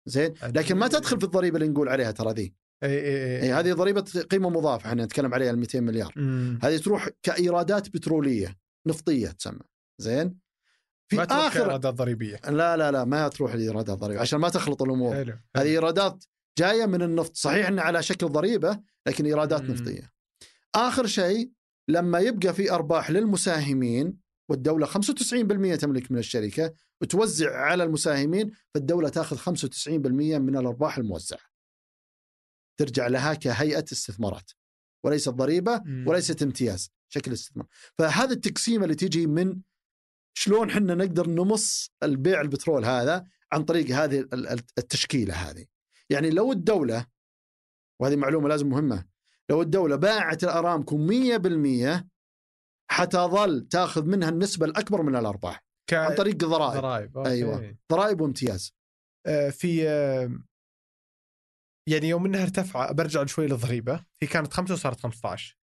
زين؟ 0.07 0.35
لكن 0.43 0.77
ما 0.77 0.89
تدخل 0.89 1.19
في 1.19 1.25
الضريبة 1.25 1.57
اللي 1.57 1.69
نقول 1.69 1.89
عليها 1.89 2.11
ترى 2.11 2.33
ذي. 2.33 2.55
إي 2.83 2.89
إي 2.91 3.43
إي 3.43 3.53
هذه 3.53 3.73
ضريبة 3.73 4.03
قيمة 4.31 4.51
مضافة 4.51 4.89
إحنا 4.89 5.05
نتكلم 5.05 5.35
عليها 5.35 5.51
ال 5.51 5.59
200 5.59 5.81
مليار. 5.81 6.13
مم. 6.17 6.59
هذه 6.63 6.77
تروح 6.77 7.09
كإيرادات 7.23 7.89
بترولية 7.89 8.57
نفطية 8.87 9.29
تسمى. 9.29 9.61
زين؟ 9.99 10.39
في 11.09 11.17
ما 11.17 11.25
تروح 11.25 11.41
اخر 11.41 11.61
ايرادات 11.63 11.95
ضريبية. 11.95 12.41
لا 12.49 12.77
لا 12.77 12.91
لا 12.91 13.05
ما 13.05 13.29
تروح 13.29 13.53
الايرادات 13.53 13.95
الضريبيه 13.95 14.21
عشان 14.21 14.39
ما 14.39 14.49
تخلط 14.49 14.83
الأمور. 14.83 15.15
حلو 15.15 15.25
حلو. 15.25 15.39
هذه 15.57 15.69
إيرادات 15.69 16.25
جاية 16.59 16.87
من 16.87 17.03
النفط. 17.03 17.37
صحيح 17.37 17.69
إنها 17.69 17.85
على 17.85 18.03
شكل 18.03 18.27
ضريبة 18.27 18.81
لكن 19.07 19.27
إيرادات 19.27 19.63
مم. 19.63 19.71
نفطية. 19.71 20.13
آخر 20.75 21.07
شيء 21.07 21.51
لما 21.89 22.19
يبقى 22.19 22.55
في 22.55 22.73
أرباح 22.73 23.11
للمساهمين 23.11 24.26
والدولة 24.49 24.87
95% 24.87 25.77
تملك 25.81 26.13
من 26.13 26.19
الشركة 26.19 26.73
وتوزع 27.01 27.57
على 27.57 27.85
المساهمين 27.85 28.51
فالدولة 28.75 29.09
تاخذ 29.09 29.37
95% 29.37 29.89
من 30.39 30.57
الأرباح 30.57 30.99
الموزعة. 30.99 31.41
ترجع 32.79 33.07
لها 33.07 33.35
كهيئة 33.35 33.85
استثمارات. 33.93 34.51
وليست 35.05 35.29
ضريبة 35.29 35.83
مم. 35.85 36.05
وليست 36.09 36.43
امتياز 36.43 36.91
شكل 37.09 37.33
استثمار. 37.33 37.67
فهذا 37.99 38.33
التقسيمة 38.33 38.85
اللي 38.85 38.95
تجي 38.95 39.27
من 39.27 39.61
شلون 40.35 40.71
حنا 40.71 40.95
نقدر 40.95 41.29
نمص 41.29 41.91
البيع 42.03 42.41
البترول 42.41 42.85
هذا 42.85 43.25
عن 43.53 43.65
طريق 43.65 43.87
هذه 43.97 44.21
ال- 44.21 44.47
ال- 44.49 44.63
التشكيلة 44.79 45.35
هذه. 45.35 45.67
يعني 46.11 46.31
لو 46.31 46.53
الدولة 46.53 47.07
وهذه 48.01 48.17
معلومة 48.17 48.49
لازم 48.49 48.69
مهمة 48.69 49.05
لو 49.51 49.63
الدولة 49.63 49.97
باعت 49.97 50.45
الارامكو 50.45 50.97
100% 50.99 52.09
حتظل 52.91 53.69
تاخذ 53.69 54.05
منها 54.05 54.29
النسبة 54.29 54.67
الأكبر 54.67 55.03
من 55.03 55.17
الأرباح 55.17 55.65
ك... 55.91 55.95
عن 55.95 56.15
طريق 56.15 56.37
ضرائب. 56.37 56.81
ضرائب 56.81 57.19
أيوة. 57.19 57.77
ضرائب 57.93 58.21
وامتياز. 58.21 58.75
آه، 59.27 59.51
في 59.51 59.89
آه، 59.89 60.31
يعني 61.89 62.09
يوم 62.09 62.27
انها 62.27 62.43
ارتفع 62.43 62.93
برجع 62.93 63.27
شوي 63.27 63.47
للضريبة 63.47 64.05
هي 64.23 64.29
كانت 64.29 64.53
5 64.53 64.75
وصارت 64.75 65.01
15 65.01 65.59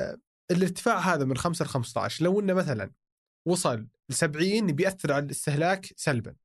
آه، 0.00 0.18
الارتفاع 0.50 0.98
هذا 0.98 1.24
من 1.24 1.36
5 1.36 1.64
ل 1.64 1.68
15 1.68 2.24
لو 2.24 2.40
إنه 2.40 2.54
مثلا 2.54 2.90
وصل 3.48 3.88
ل 4.08 4.14
70 4.14 4.66
بيأثر 4.66 5.12
على 5.12 5.24
الاستهلاك 5.24 5.86
سلبا. 5.96 6.36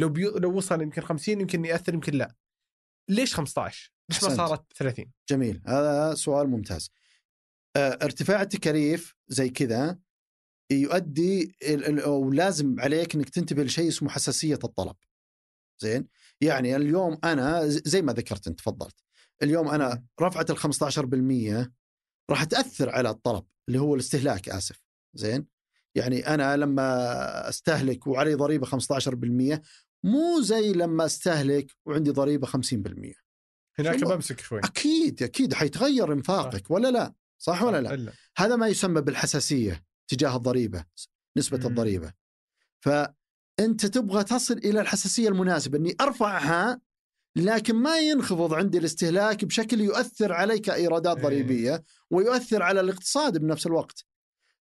لو 0.00 0.08
بي... 0.08 0.24
لو 0.24 0.56
وصل 0.56 0.82
يمكن 0.82 1.02
50 1.02 1.40
يمكن 1.40 1.64
يأثر 1.64 1.94
يمكن 1.94 2.12
لا. 2.12 2.34
ليش 3.10 3.34
15 3.34 3.92
ليش 4.10 4.24
ما. 4.24 4.30
صارت 4.30 4.72
30 4.72 5.12
جميل 5.28 5.62
هذا 5.66 6.14
سؤال 6.14 6.48
ممتاز. 6.48 6.90
ارتفاع 7.76 8.42
التكاليف 8.42 9.16
زي 9.28 9.50
كذا 9.50 9.98
يؤدي 10.70 11.56
أو 12.04 12.30
لازم 12.30 12.80
عليك 12.80 13.14
إنك 13.14 13.28
تنتبه 13.28 13.62
لشيء 13.62 13.88
اسمه 13.88 14.08
حساسية 14.08 14.58
الطلب. 14.64 14.96
زين؟ 15.82 16.08
يعني 16.40 16.76
اليوم 16.76 17.18
أنا 17.24 17.66
زي 17.66 18.02
ما 18.02 18.12
ذكرت 18.12 18.46
أنت 18.46 18.58
تفضلت. 18.58 18.94
اليوم 19.42 19.68
أنا 19.68 20.04
رفعت 20.20 20.50
ال 20.50 20.58
15% 20.58 21.72
راح 22.30 22.44
تأثر 22.44 22.90
على 22.90 23.10
الطلب 23.10 23.44
اللي 23.68 23.80
هو 23.80 23.94
الاستهلاك 23.94 24.48
آسف. 24.48 24.82
زين؟ 25.14 25.46
يعني 25.94 26.26
أنا 26.34 26.56
لما 26.56 27.48
أستهلك 27.48 28.06
وعلي 28.06 28.34
ضريبة 28.34 28.66
15% 28.66 29.62
مو 30.04 30.40
زي 30.40 30.72
لما 30.72 31.04
أستهلك 31.04 31.72
وعندي 31.86 32.10
ضريبة 32.10 32.46
50% 32.46 32.50
هناك 33.78 34.04
بمسك 34.04 34.40
شوي. 34.40 34.58
أكيد 34.58 35.22
أكيد 35.22 35.54
حيتغير 35.54 36.12
إنفاقك 36.12 36.70
ولا 36.70 36.90
لا؟ 36.90 37.14
صح 37.44 37.62
ولا 37.62 37.80
لا 37.80 37.94
إلا. 37.94 38.12
هذا 38.36 38.56
ما 38.56 38.68
يسمى 38.68 39.00
بالحساسية 39.00 39.84
تجاه 40.08 40.36
الضريبة 40.36 40.84
نسبة 41.36 41.58
مم. 41.58 41.66
الضريبة 41.66 42.12
فأنت 42.80 43.86
تبغى 43.86 44.24
تصل 44.24 44.54
إلى 44.54 44.80
الحساسية 44.80 45.28
المناسبة 45.28 45.78
إني 45.78 45.96
أرفعها 46.00 46.80
لكن 47.36 47.74
ما 47.74 47.98
ينخفض 47.98 48.54
عندي 48.54 48.78
الاستهلاك 48.78 49.44
بشكل 49.44 49.80
يؤثر 49.80 50.32
علي 50.32 50.58
كايرادات 50.58 51.16
إيه. 51.16 51.24
ضريبية 51.24 51.84
ويؤثر 52.10 52.62
على 52.62 52.80
الاقتصاد 52.80 53.38
بنفس 53.38 53.66
الوقت 53.66 54.04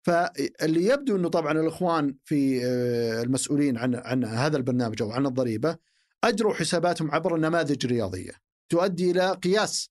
فاللي 0.02 0.84
يبدو 0.84 1.16
إنه 1.16 1.28
طبعا 1.28 1.52
الإخوان 1.52 2.14
في 2.24 2.64
آه، 2.64 3.22
المسؤولين 3.22 3.78
عن 3.78 3.94
عن 3.94 4.24
هذا 4.24 4.56
البرنامج 4.56 5.02
أو 5.02 5.12
عن 5.12 5.26
الضريبة 5.26 5.76
أجروا 6.24 6.54
حساباتهم 6.54 7.10
عبر 7.10 7.36
نماذج 7.36 7.86
رياضية 7.86 8.32
تؤدي 8.68 9.10
إلى 9.10 9.32
قياس 9.32 9.90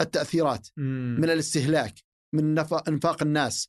التأثيرات 0.00 0.68
مم. 0.76 1.16
من 1.20 1.30
الاستهلاك 1.30 2.07
من 2.32 2.60
نف- 2.64 2.88
انفاق 2.88 3.22
الناس 3.22 3.68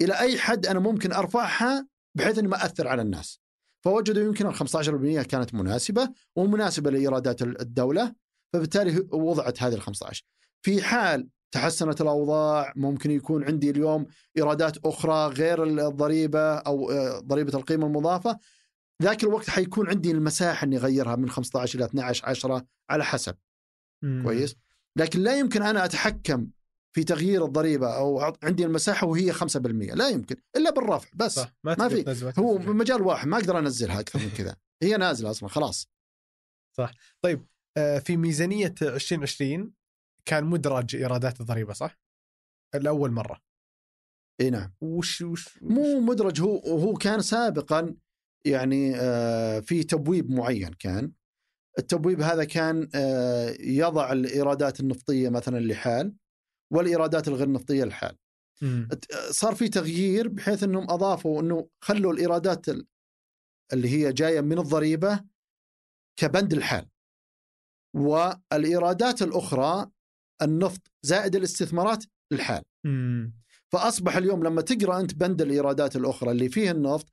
إلى 0.00 0.18
أي 0.18 0.38
حد 0.38 0.66
أنا 0.66 0.78
ممكن 0.78 1.12
أرفعها 1.12 1.86
بحيث 2.14 2.38
إني 2.38 2.48
ما 2.48 2.64
أثر 2.64 2.88
على 2.88 3.02
الناس. 3.02 3.40
فوجدوا 3.84 4.24
يمكن 4.24 4.46
ال 4.46 4.54
15% 4.54 5.22
كانت 5.22 5.54
مناسبة 5.54 6.10
ومناسبة 6.36 6.90
لإيرادات 6.90 7.42
ال- 7.42 7.60
الدولة 7.60 8.14
فبالتالي 8.52 9.06
وضعت 9.12 9.62
هذه 9.62 9.74
ال 9.74 9.80
15. 9.82 10.24
في 10.62 10.82
حال 10.82 11.28
تحسنت 11.52 12.00
الأوضاع 12.00 12.72
ممكن 12.76 13.10
يكون 13.10 13.44
عندي 13.44 13.70
اليوم 13.70 14.06
إيرادات 14.36 14.86
أخرى 14.86 15.26
غير 15.26 15.64
الضريبة 15.88 16.54
أو 16.54 16.90
آه، 16.90 17.20
ضريبة 17.20 17.58
القيمة 17.58 17.86
المضافة 17.86 18.38
ذاك 19.02 19.24
الوقت 19.24 19.50
حيكون 19.50 19.88
عندي 19.88 20.10
المساحة 20.10 20.64
إني 20.64 20.76
أغيرها 20.76 21.16
من 21.16 21.30
15 21.30 21.78
إلى 21.78 21.84
12 21.84 22.26
10 22.26 22.66
على 22.90 23.04
حسب 23.04 23.34
مم. 24.02 24.22
كويس 24.24 24.56
لكن 24.96 25.20
لا 25.20 25.38
يمكن 25.38 25.62
أنا 25.62 25.84
أتحكم 25.84 26.46
في 26.96 27.04
تغيير 27.04 27.44
الضريبة 27.44 27.96
أو 27.96 28.20
عندي 28.42 28.64
المساحة 28.64 29.06
وهي 29.06 29.32
5% 29.32 29.56
لا 29.94 30.08
يمكن 30.08 30.36
إلا 30.56 30.70
بالرفع 30.70 31.08
بس. 31.14 31.34
صح 31.34 31.54
ما, 31.64 31.76
ما 31.78 31.88
في. 31.88 32.32
هو. 32.38 32.58
مجال 32.58 33.02
واحد 33.02 33.28
ما 33.28 33.36
أقدر 33.36 33.58
أنزلها 33.58 34.00
أكثر 34.00 34.18
من 34.18 34.30
كذا. 34.30 34.56
هي 34.82 34.96
نازلة 34.96 35.30
أصلا 35.30 35.48
خلاص. 35.48 35.90
آه، 37.76 37.98
في 37.98 38.16
ميزانية 38.16 38.74
2020 38.82 39.72
كان 40.24 40.44
مدرج 40.44 40.96
إيرادات 40.96 41.40
الضريبة 41.40 41.72
صح؟ 41.72 42.00
الأول 42.74 43.10
مرة. 43.10 43.40
إي 44.40 44.50
نعم. 44.50 44.74
وش 44.80 45.22
وش 45.22 45.62
مو 45.62 46.00
مدرج 46.00 46.40
هو 46.40 46.58
هو 46.58 46.94
كان 46.94 47.20
سابقا 47.20 47.96
يعني 48.46 48.96
آه، 48.96 49.60
في 49.60 49.84
تبويب 49.84 50.30
معين 50.30 50.72
كان. 50.72 51.12
التبويب 51.78 52.20
هذا 52.20 52.44
كان 52.44 52.88
آه، 52.94 53.56
يضع 53.60 54.12
الإيرادات 54.12 54.80
النفطية 54.80 55.28
مثلا 55.28 55.58
لحال. 55.58 56.16
والإيرادات 56.72 57.28
الغير 57.28 57.52
نفطية 57.52 57.84
لحال 57.84 58.16
مم. 58.62 58.88
صار 59.30 59.54
في 59.54 59.68
تغيير 59.68 60.28
بحيث 60.28 60.62
إنهم 60.62 60.90
أضافوا 60.90 61.40
إنه 61.42 61.68
خلوا 61.80 62.12
الإيرادات 62.12 62.68
ال- 62.68 62.86
اللي 63.72 63.88
هي 63.88 64.12
جاية 64.12 64.40
من 64.40 64.58
الضريبة 64.58 65.24
كبند 66.18 66.52
الحال 66.52 66.88
والإيرادات 67.96 69.22
الأخرى 69.22 69.90
النفط 70.42 70.90
زائد 71.02 71.36
الاستثمارات 71.36 72.04
للحال 72.32 72.62
مم. 72.84 73.34
فأصبح 73.72 74.16
اليوم 74.16 74.42
لما 74.44 74.62
تقرأ 74.62 75.00
أنت 75.00 75.14
بند 75.14 75.42
الإيرادات 75.42 75.96
الأخرى 75.96 76.30
اللي 76.30 76.48
فيه 76.48 76.70
النفط 76.70 77.12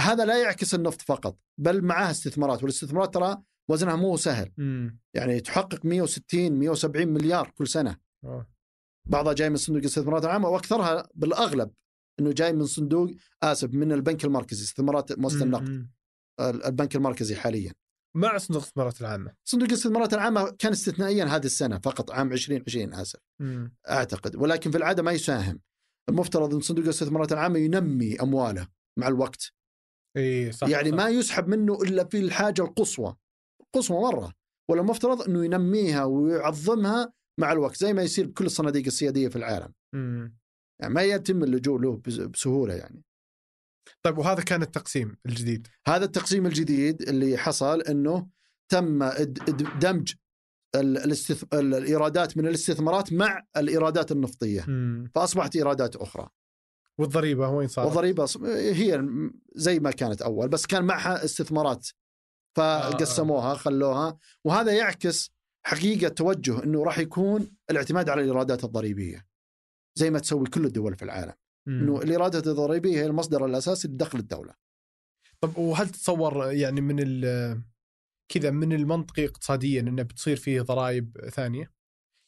هذا 0.00 0.24
لا 0.24 0.42
يعكس 0.42 0.74
النفط 0.74 1.02
فقط 1.02 1.38
بل 1.60 1.82
معها 1.84 2.10
استثمارات 2.10 2.62
والاستثمارات 2.62 3.14
ترى 3.14 3.42
وزنها 3.70 3.96
مو 3.96 4.16
سهل 4.16 4.52
مم. 4.58 4.98
يعني 5.14 5.40
تحقق 5.40 5.84
160 5.86 6.52
170 6.52 7.08
مليار 7.08 7.50
كل 7.50 7.68
سنة 7.68 7.96
أوه. 8.24 8.46
بعضها 9.06 9.32
جاي 9.32 9.50
من 9.50 9.56
صندوق 9.56 9.80
الاستثمارات 9.80 10.24
العامه 10.24 10.48
واكثرها 10.48 11.08
بالأغلب 11.14 11.70
إنه 12.20 12.32
جاي 12.32 12.52
من 12.52 12.66
صندوق 12.66 13.10
آسف 13.42 13.74
من 13.74 13.92
البنك 13.92 14.24
المركزي 14.24 14.64
استثمارات 14.64 15.18
مؤسسة 15.18 15.44
النقد. 15.44 15.88
البنك 16.40 16.96
المركزي 16.96 17.36
حاليا. 17.36 17.72
مع 18.16 18.38
صندوق 18.38 18.62
الاستثمارات 18.62 19.00
العامة. 19.00 19.34
صندوق 19.44 19.68
الاستثمارات 19.68 20.14
العامة 20.14 20.50
كان 20.50 20.72
استثنائيا 20.72 21.24
هذه 21.24 21.44
السنة 21.44 21.78
فقط 21.78 22.10
عام 22.10 22.32
2020 22.32 22.94
آسف. 22.94 23.18
مم. 23.40 23.76
أعتقد. 23.88 24.36
ولكن 24.36 24.70
في 24.70 24.76
العادة 24.76 25.02
ما 25.02 25.12
يساهم. 25.12 25.60
المفترض 26.08 26.54
إن 26.54 26.60
صندوق 26.60 26.84
الاستثمارات 26.84 27.32
العامة 27.32 27.58
ينمي 27.58 28.20
أمواله 28.20 28.68
مع 28.98 29.08
الوقت. 29.08 29.52
إي 30.16 30.52
صح 30.52 30.68
يعني 30.68 30.90
صح. 30.90 30.96
ما 30.96 31.08
يسحب 31.08 31.48
منه 31.48 31.82
إلا 31.82 32.04
في 32.04 32.20
الحاجة 32.20 32.62
القصوى. 32.62 33.16
قصوى 33.74 34.00
مرة. 34.00 34.32
ولا 34.70 34.80
المفترض 34.80 35.22
إنه 35.22 35.44
ينميها 35.44 36.04
ويعظمها 36.04 37.12
مع 37.38 37.52
الوقت 37.52 37.76
زي 37.76 37.92
ما 37.92 38.02
يصير 38.02 38.26
بكل 38.26 38.46
الصناديق 38.46 38.86
السيادية 38.86 39.28
في 39.28 39.36
العالم. 39.36 39.72
مم. 39.92 40.36
يعني 40.80 40.94
ما 40.94 41.02
يتم 41.02 41.42
اللجوء 41.42 41.80
له 41.80 41.96
بس- 42.06 42.14
بسهولة 42.20 42.74
يعني. 42.74 43.02
طيب 44.02 44.18
وهذا 44.18 44.42
كان 44.42 44.62
التقسيم 44.62 45.16
الجديد. 45.26 45.68
هذا 45.88 46.04
التقسيم 46.04 46.46
الجديد 46.46 47.02
اللي 47.02 47.36
حصل 47.36 47.80
إنه 47.82 48.28
تم 48.68 49.04
دمج 49.80 50.14
ال- 50.74 50.98
الاستث... 50.98 51.44
ال- 51.54 51.74
الإيرادات 51.74 52.36
من 52.36 52.46
الاستثمارات 52.46 53.12
مع 53.12 53.42
الإيرادات 53.56 54.12
النفطية. 54.12 54.64
مم. 54.68 55.10
فأصبحت 55.14 55.56
إيرادات 55.56 55.96
أخرى. 55.96 56.28
والضريبة 56.98 57.48
وين 57.48 57.68
صارت؟ 57.68 57.86
والضريبة 57.86 58.26
هي 58.72 59.08
زي 59.54 59.80
ما 59.80 59.90
كانت 59.90 60.22
أول 60.22 60.48
بس 60.48 60.66
كان 60.66 60.84
معها 60.84 61.24
استثمارات. 61.24 61.88
فقسموها 62.56 63.54
خلوها. 63.54 64.18
وهذا 64.44 64.72
يعكس 64.72 65.30
حقيقة 65.66 66.08
توجه 66.08 66.64
إنه 66.64 66.84
راح 66.84 66.98
يكون 66.98 67.56
الاعتماد 67.70 68.08
على 68.08 68.20
الإيرادات 68.20 68.64
الضريبية 68.64 69.26
زي 69.98 70.10
ما 70.10 70.18
تسوي 70.18 70.46
كل 70.46 70.64
الدول 70.64 70.96
في 70.96 71.02
العالم 71.04 71.32
مم. 71.66 71.80
إنه 71.80 72.02
الإيرادات 72.02 72.46
الضريبية 72.46 73.00
هي 73.00 73.06
المصدر 73.06 73.46
الأساسي 73.46 73.88
لدخل 73.88 74.18
الدولة 74.18 74.54
طب 75.40 75.58
وهل 75.58 75.88
تتصور 75.88 76.52
يعني 76.52 76.80
من 76.80 76.96
كذا 78.32 78.50
من 78.50 78.72
المنطقي 78.72 79.24
اقتصاديا 79.24 79.80
إنه 79.80 80.02
بتصير 80.02 80.36
فيه 80.36 80.60
ضرائب 80.60 81.18
ثانية؟ 81.28 81.72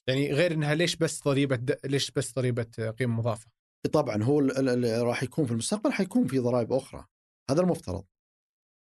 يعني 0.08 0.32
غير 0.32 0.52
إنها 0.52 0.74
ليش 0.74 0.96
بس 0.96 1.24
ضريبة 1.24 1.56
د... 1.56 1.78
ليش 1.84 2.10
بس 2.10 2.34
ضريبة 2.34 2.90
قيمة 2.98 3.14
مضافة؟ 3.16 3.50
طبعا 3.92 4.22
هو 4.22 4.40
ال- 4.40 4.58
ال- 4.58 4.68
اللي 4.68 5.02
راح 5.02 5.22
يكون 5.22 5.46
في 5.46 5.52
المستقبل 5.52 5.92
حيكون 5.92 6.26
في 6.26 6.38
ضرائب 6.38 6.72
أخرى 6.72 7.06
هذا 7.50 7.60
المفترض 7.60 8.04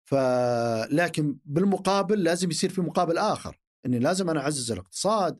فلكن 0.09 1.37
بالمقابل 1.45 2.23
لازم 2.23 2.49
يصير 2.49 2.69
في 2.69 2.81
مقابل 2.81 3.17
آخر 3.17 3.59
إني 3.85 3.99
لازم 3.99 4.29
أنا 4.29 4.39
أعزز 4.39 4.71
الاقتصاد 4.71 5.39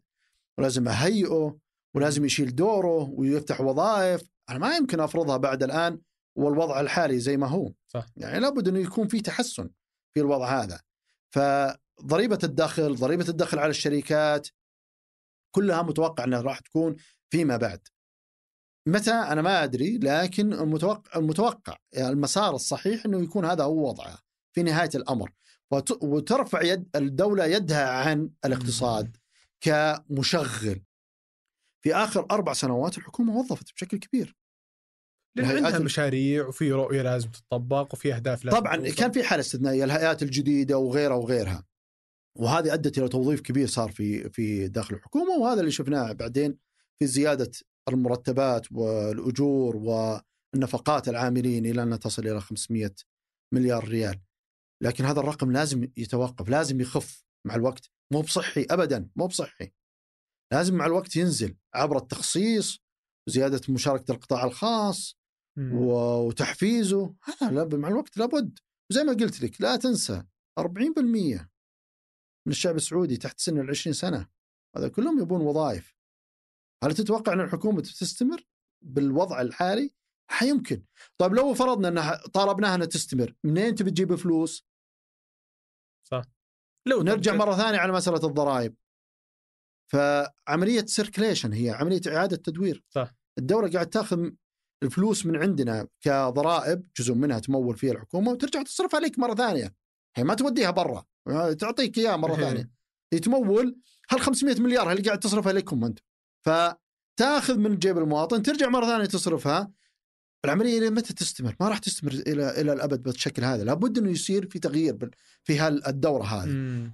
ولازم 0.58 0.88
أهيئه 0.88 1.58
ولازم 1.96 2.26
يشيل 2.26 2.56
دوره 2.56 3.10
ويفتح 3.10 3.62
وظائف. 3.62 4.30
أنا 4.50 4.60
ما 4.60 4.76
يمكن 4.76 5.00
أفرضها 5.00 5.38
بعد 5.38 5.64
الآن 5.64 6.02
والوضع 6.36 6.80
الحالي 6.80 7.20
زي 7.20 7.38
ما 7.38 7.48
هو. 7.48 7.72
صح. 7.88 8.06
يعني 8.18 8.40
لابد 8.40 8.68
إنه 8.68 8.80
يكون 8.80 9.08
في 9.08 9.22
تحسن 9.22 9.70
في 10.14 10.20
الوضع 10.20 10.64
هذا. 10.64 10.82
فضريبة 11.32 12.40
الدخل 12.44 12.96
ضريبة 12.96 13.30
الدخل 13.30 13.60
على 13.60 13.70
الشركات 13.70 14.48
كلها 15.56 15.82
متوقع 15.82 16.24
إنها 16.24 16.42
راح 16.42 16.60
تكون 16.60 16.96
فيما 17.30 17.58
بعد. 17.58 17.88
متى؟ 18.88 19.12
أنا 19.12 19.42
ما 19.42 19.64
أدري 19.64 19.98
لكن 19.98 20.54
المتوقع 20.54 21.20
المتوقع 21.20 21.78
يعني 21.92 22.10
المسار 22.10 22.56
الصحيح 22.56 23.06
إنه 23.06 23.24
يكون 23.24 23.46
هذا 23.46 23.64
هو 23.64 23.90
وضعها 23.90 24.22
في 24.56 24.64
نهاية 24.64 24.90
الأمر. 24.96 25.32
وترفع 26.02 26.62
يد 26.62 26.90
الدولة 26.96 27.46
يدها 27.46 27.90
عن 27.90 28.30
الاقتصاد 28.46 29.18
كمشغل. 29.62 30.82
في 31.84 31.96
آخر 31.96 32.28
أربع 32.32 32.54
سنوات 32.54 32.98
الحكومة 32.98 33.38
وظفت 33.38 33.74
بشكل 33.74 33.98
كبير. 33.98 34.36
الهيئات 35.38 35.64
عندها 35.64 35.80
مشاريع 35.80 36.48
وفي 36.48 36.72
رؤية 36.72 37.02
لازم 37.02 37.30
تطبق 37.30 37.94
وفي 37.94 38.14
أهداف 38.14 38.46
لازم 38.46 38.60
طبعا 38.60 38.76
توصل. 38.76 38.96
كان 38.96 39.12
في 39.12 39.24
حاله 39.24 39.42
استثنائيه 39.42 39.84
الهيئات 39.84 40.24
الجديدة 40.24 40.78
وغيرها 40.78 41.16
وغيرها. 41.16 41.66
وهذه 42.36 42.74
أدت 42.74 42.98
إلى 42.98 43.08
توظيف 43.08 43.42
كبير 43.42 43.68
صار 43.68 43.92
في 43.92 44.30
في 44.30 44.68
داخل 44.68 44.96
الحكومة 44.96 45.38
وهذا 45.38 45.60
اللي 45.60 45.72
شفناه 45.72 46.12
بعدين 46.12 46.58
في 47.00 47.08
زيادة 47.08 47.52
المرتبات 47.90 48.72
والأجور 48.72 49.76
والنفقات 49.76 51.10
العاملين 51.10 51.66
إلى 51.66 51.84
انها 51.84 51.98
تصل 51.98 52.28
إلى 52.28 52.42
500 52.42 52.92
مليار 53.54 53.88
ريال. 53.88 54.20
لكن 54.84 55.06
هذا 55.06 55.19
الرقم 55.19 55.52
لازم 55.52 55.91
يتوقف 55.98 56.50
لازم 56.50 56.82
يخف 56.82 57.26
مع 57.48 57.56
الوقت. 57.56 57.91
مو 58.13 58.22
بصحي 58.22 58.65
ابدا 58.69 59.10
مو 59.15 59.28
بصحي. 59.28 59.72
لازم 60.54 60.76
مع 60.76 60.86
الوقت 60.86 61.15
ينزل 61.15 61.58
عبر 61.74 61.98
التخصيص 61.98 62.80
وزيادة 63.28 63.62
مشاركة 63.69 64.12
القطاع 64.12 64.43
الخاص 64.43 65.17
مم. 65.58 65.74
وتحفيزه. 65.74 67.15
هذا 67.41 67.78
مع 67.78 67.88
الوقت 67.88 68.17
لابد. 68.17 68.60
وزي 68.91 69.04
ما 69.04 69.13
قلت 69.13 69.41
لك 69.41 69.62
لا 69.62 69.76
تنسى 69.76 70.24
40% 70.60 71.50
من 72.48 72.52
الشعب 72.52 72.76
السعودي 72.76 73.17
تحت 73.17 73.39
سن 73.39 73.60
ال 73.60 73.69
20 73.69 73.93
سنة. 73.93 74.28
هذا 74.78 74.88
كلهم 74.88 75.19
يبون 75.22 75.41
وظائف. 75.41 75.96
هل 76.84 76.93
تتوقع 76.93 77.34
أن 77.34 77.41
الحكومة 77.41 77.82
تستمر 77.82 78.48
بالوضع 78.86 79.41
الحالي؟ 79.41 79.93
حيمكن. 80.32 80.84
طيب 81.17 81.34
لو 81.34 81.54
فرضنا 81.54 81.88
ان 81.88 82.30
طالبناها 82.34 82.76
أنها 82.76 82.86
تستمر 82.86 83.36
منين 83.43 83.76
تبي 83.76 83.91
تجيب 83.91 84.15
فلوس؟ 84.15 84.73
لو 86.86 87.04
نرجع 87.04 87.34
مرة 87.34 87.56
ثانية 87.56 87.80
على 87.80 87.93
مسألة 87.93 88.28
الضرائب. 88.28 88.76
فعملية 89.91 90.86
سيركليشن 90.86 91.54
هي 91.54 91.69
عملية 91.69 92.02
إعادة 92.08 92.36
تدوير. 92.36 92.84
صح. 92.89 93.13
الدولة 93.38 93.69
قاعد 93.72 93.89
تاخذ 93.89 94.30
الفلوس 94.84 95.26
من 95.26 95.36
عندنا 95.36 95.88
كضرائب 96.02 96.88
جزء 96.98 97.13
منها 97.13 97.39
تمول 97.39 97.78
فيها 97.78 97.91
الحكومة 97.91 98.32
وترجع 98.32 98.62
تصرف 98.62 98.96
عليك 98.96 99.19
مرة 99.19 99.36
ثانية. 99.36 99.76
هي 100.17 100.24
ما 100.24 100.34
توديها 100.34 100.72
برا. 100.72 101.06
تعطيك 101.60 101.98
إياها 101.98 102.17
مرة 102.17 102.36
ثانية. 102.43 102.69
هي 103.13 103.19
تمول 103.19 103.80
هال 104.12 104.22
500 104.22 104.62
مليار 104.62 104.91
اللي 104.91 105.04
قاعد 105.04 105.19
تصرفها 105.19 105.54
لكم 105.54 105.84
أنت؟ 105.84 106.00
فتاخذ 106.46 107.58
من 107.58 107.80
جيب 107.80 107.98
المواطن 107.98 108.43
ترجع 108.43 108.69
مرة 108.69 108.86
ثانية 108.86 109.06
تصرفها. 109.06 109.72
العملية 110.46 110.80
إلى 110.80 110.90
متى 110.90 111.14
تستمر؟ 111.14 111.56
ما 111.60 111.70
راح 111.70 111.78
تستمر 111.78 112.12
إلى 112.12 112.62
إلى 112.62 112.74
الأبد 112.74 113.04
بالشكل 113.04 113.44
هذا، 113.44 113.64
لابد 113.64 113.98
إنه 113.98 114.10
يصير 114.10 114.50
في 114.50 114.60
تغيير 114.60 115.10
في 115.44 115.60
هالدورة 115.60 116.24
هذه. 116.24 116.50
مم. 116.50 116.94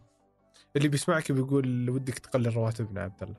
اللي 0.75 0.87
بيسمعك 0.87 1.31
بيقول 1.31 1.89
ودك 1.89 2.19
تقلل 2.19 2.55
رواتبنا 2.55 2.99
يا 2.99 3.05
عبد 3.05 3.23
الله. 3.23 3.35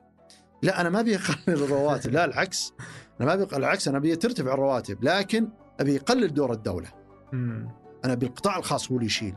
لا 0.63 0.81
أنا 0.81 0.89
ما 0.89 0.99
أبي 0.99 1.15
أقلل 1.15 1.63
الرواتب. 1.63 2.11
لا 2.11 2.25
العكس. 2.25 2.73
أنا 3.21 3.27
ما 3.27 3.33
أبي 3.33 3.55
العكس 3.55 3.87
أنا 3.87 3.97
أبي 3.97 4.15
ترتفع 4.15 4.53
الرواتب. 4.53 5.03
لكن 5.03 5.47
أبي 5.79 5.95
يقلل 5.95 6.33
دور 6.33 6.53
الدولة. 6.53 6.87
مم. 7.33 7.69
أنا 8.05 8.13
ابي 8.13 8.25
القطاع 8.25 8.57
الخاص 8.57 8.91
هو 8.91 8.95
اللي 8.95 9.05
يشيل. 9.05 9.35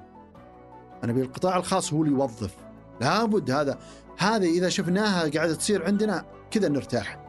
أنا 1.04 1.12
ابي 1.12 1.22
القطاع 1.22 1.56
الخاص 1.56 1.92
هو 1.92 2.02
اللي 2.02 2.14
يوظف. 2.14 2.56
لابد 3.00 3.50
هذا 3.50 3.78
هذه 4.18 4.58
إذا 4.58 4.68
شفناها 4.68 5.30
قاعدة 5.30 5.54
تصير 5.54 5.84
عندنا 5.84 6.26
كذا 6.50 6.68
نرتاح. 6.68 7.20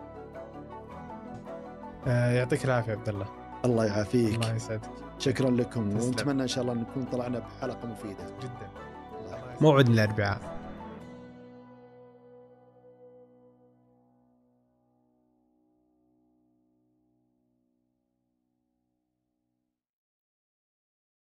آه 2.08 2.32
يعطيك 2.32 2.66
العافية 2.66 2.92
يا 2.92 2.98
عبد 2.98 3.10
الله. 3.10 3.35
الله 3.66 3.86
يعافيك. 3.86 4.36
الله 4.36 4.56
يسعدك. 4.56 4.90
شكرا 5.20 5.50
لكم. 5.50 6.02
ونتمنى 6.02 6.44
إن 6.44 6.48
شاء 6.48 6.62
الله 6.62 6.74
نكون 6.74 7.06
طلعنا 7.12 7.40
بحلقة 7.40 7.88
مفيدة. 7.88 8.24
جدا. 8.42 8.70
موعدنا 9.62 10.04
الأربعاء. 10.04 10.55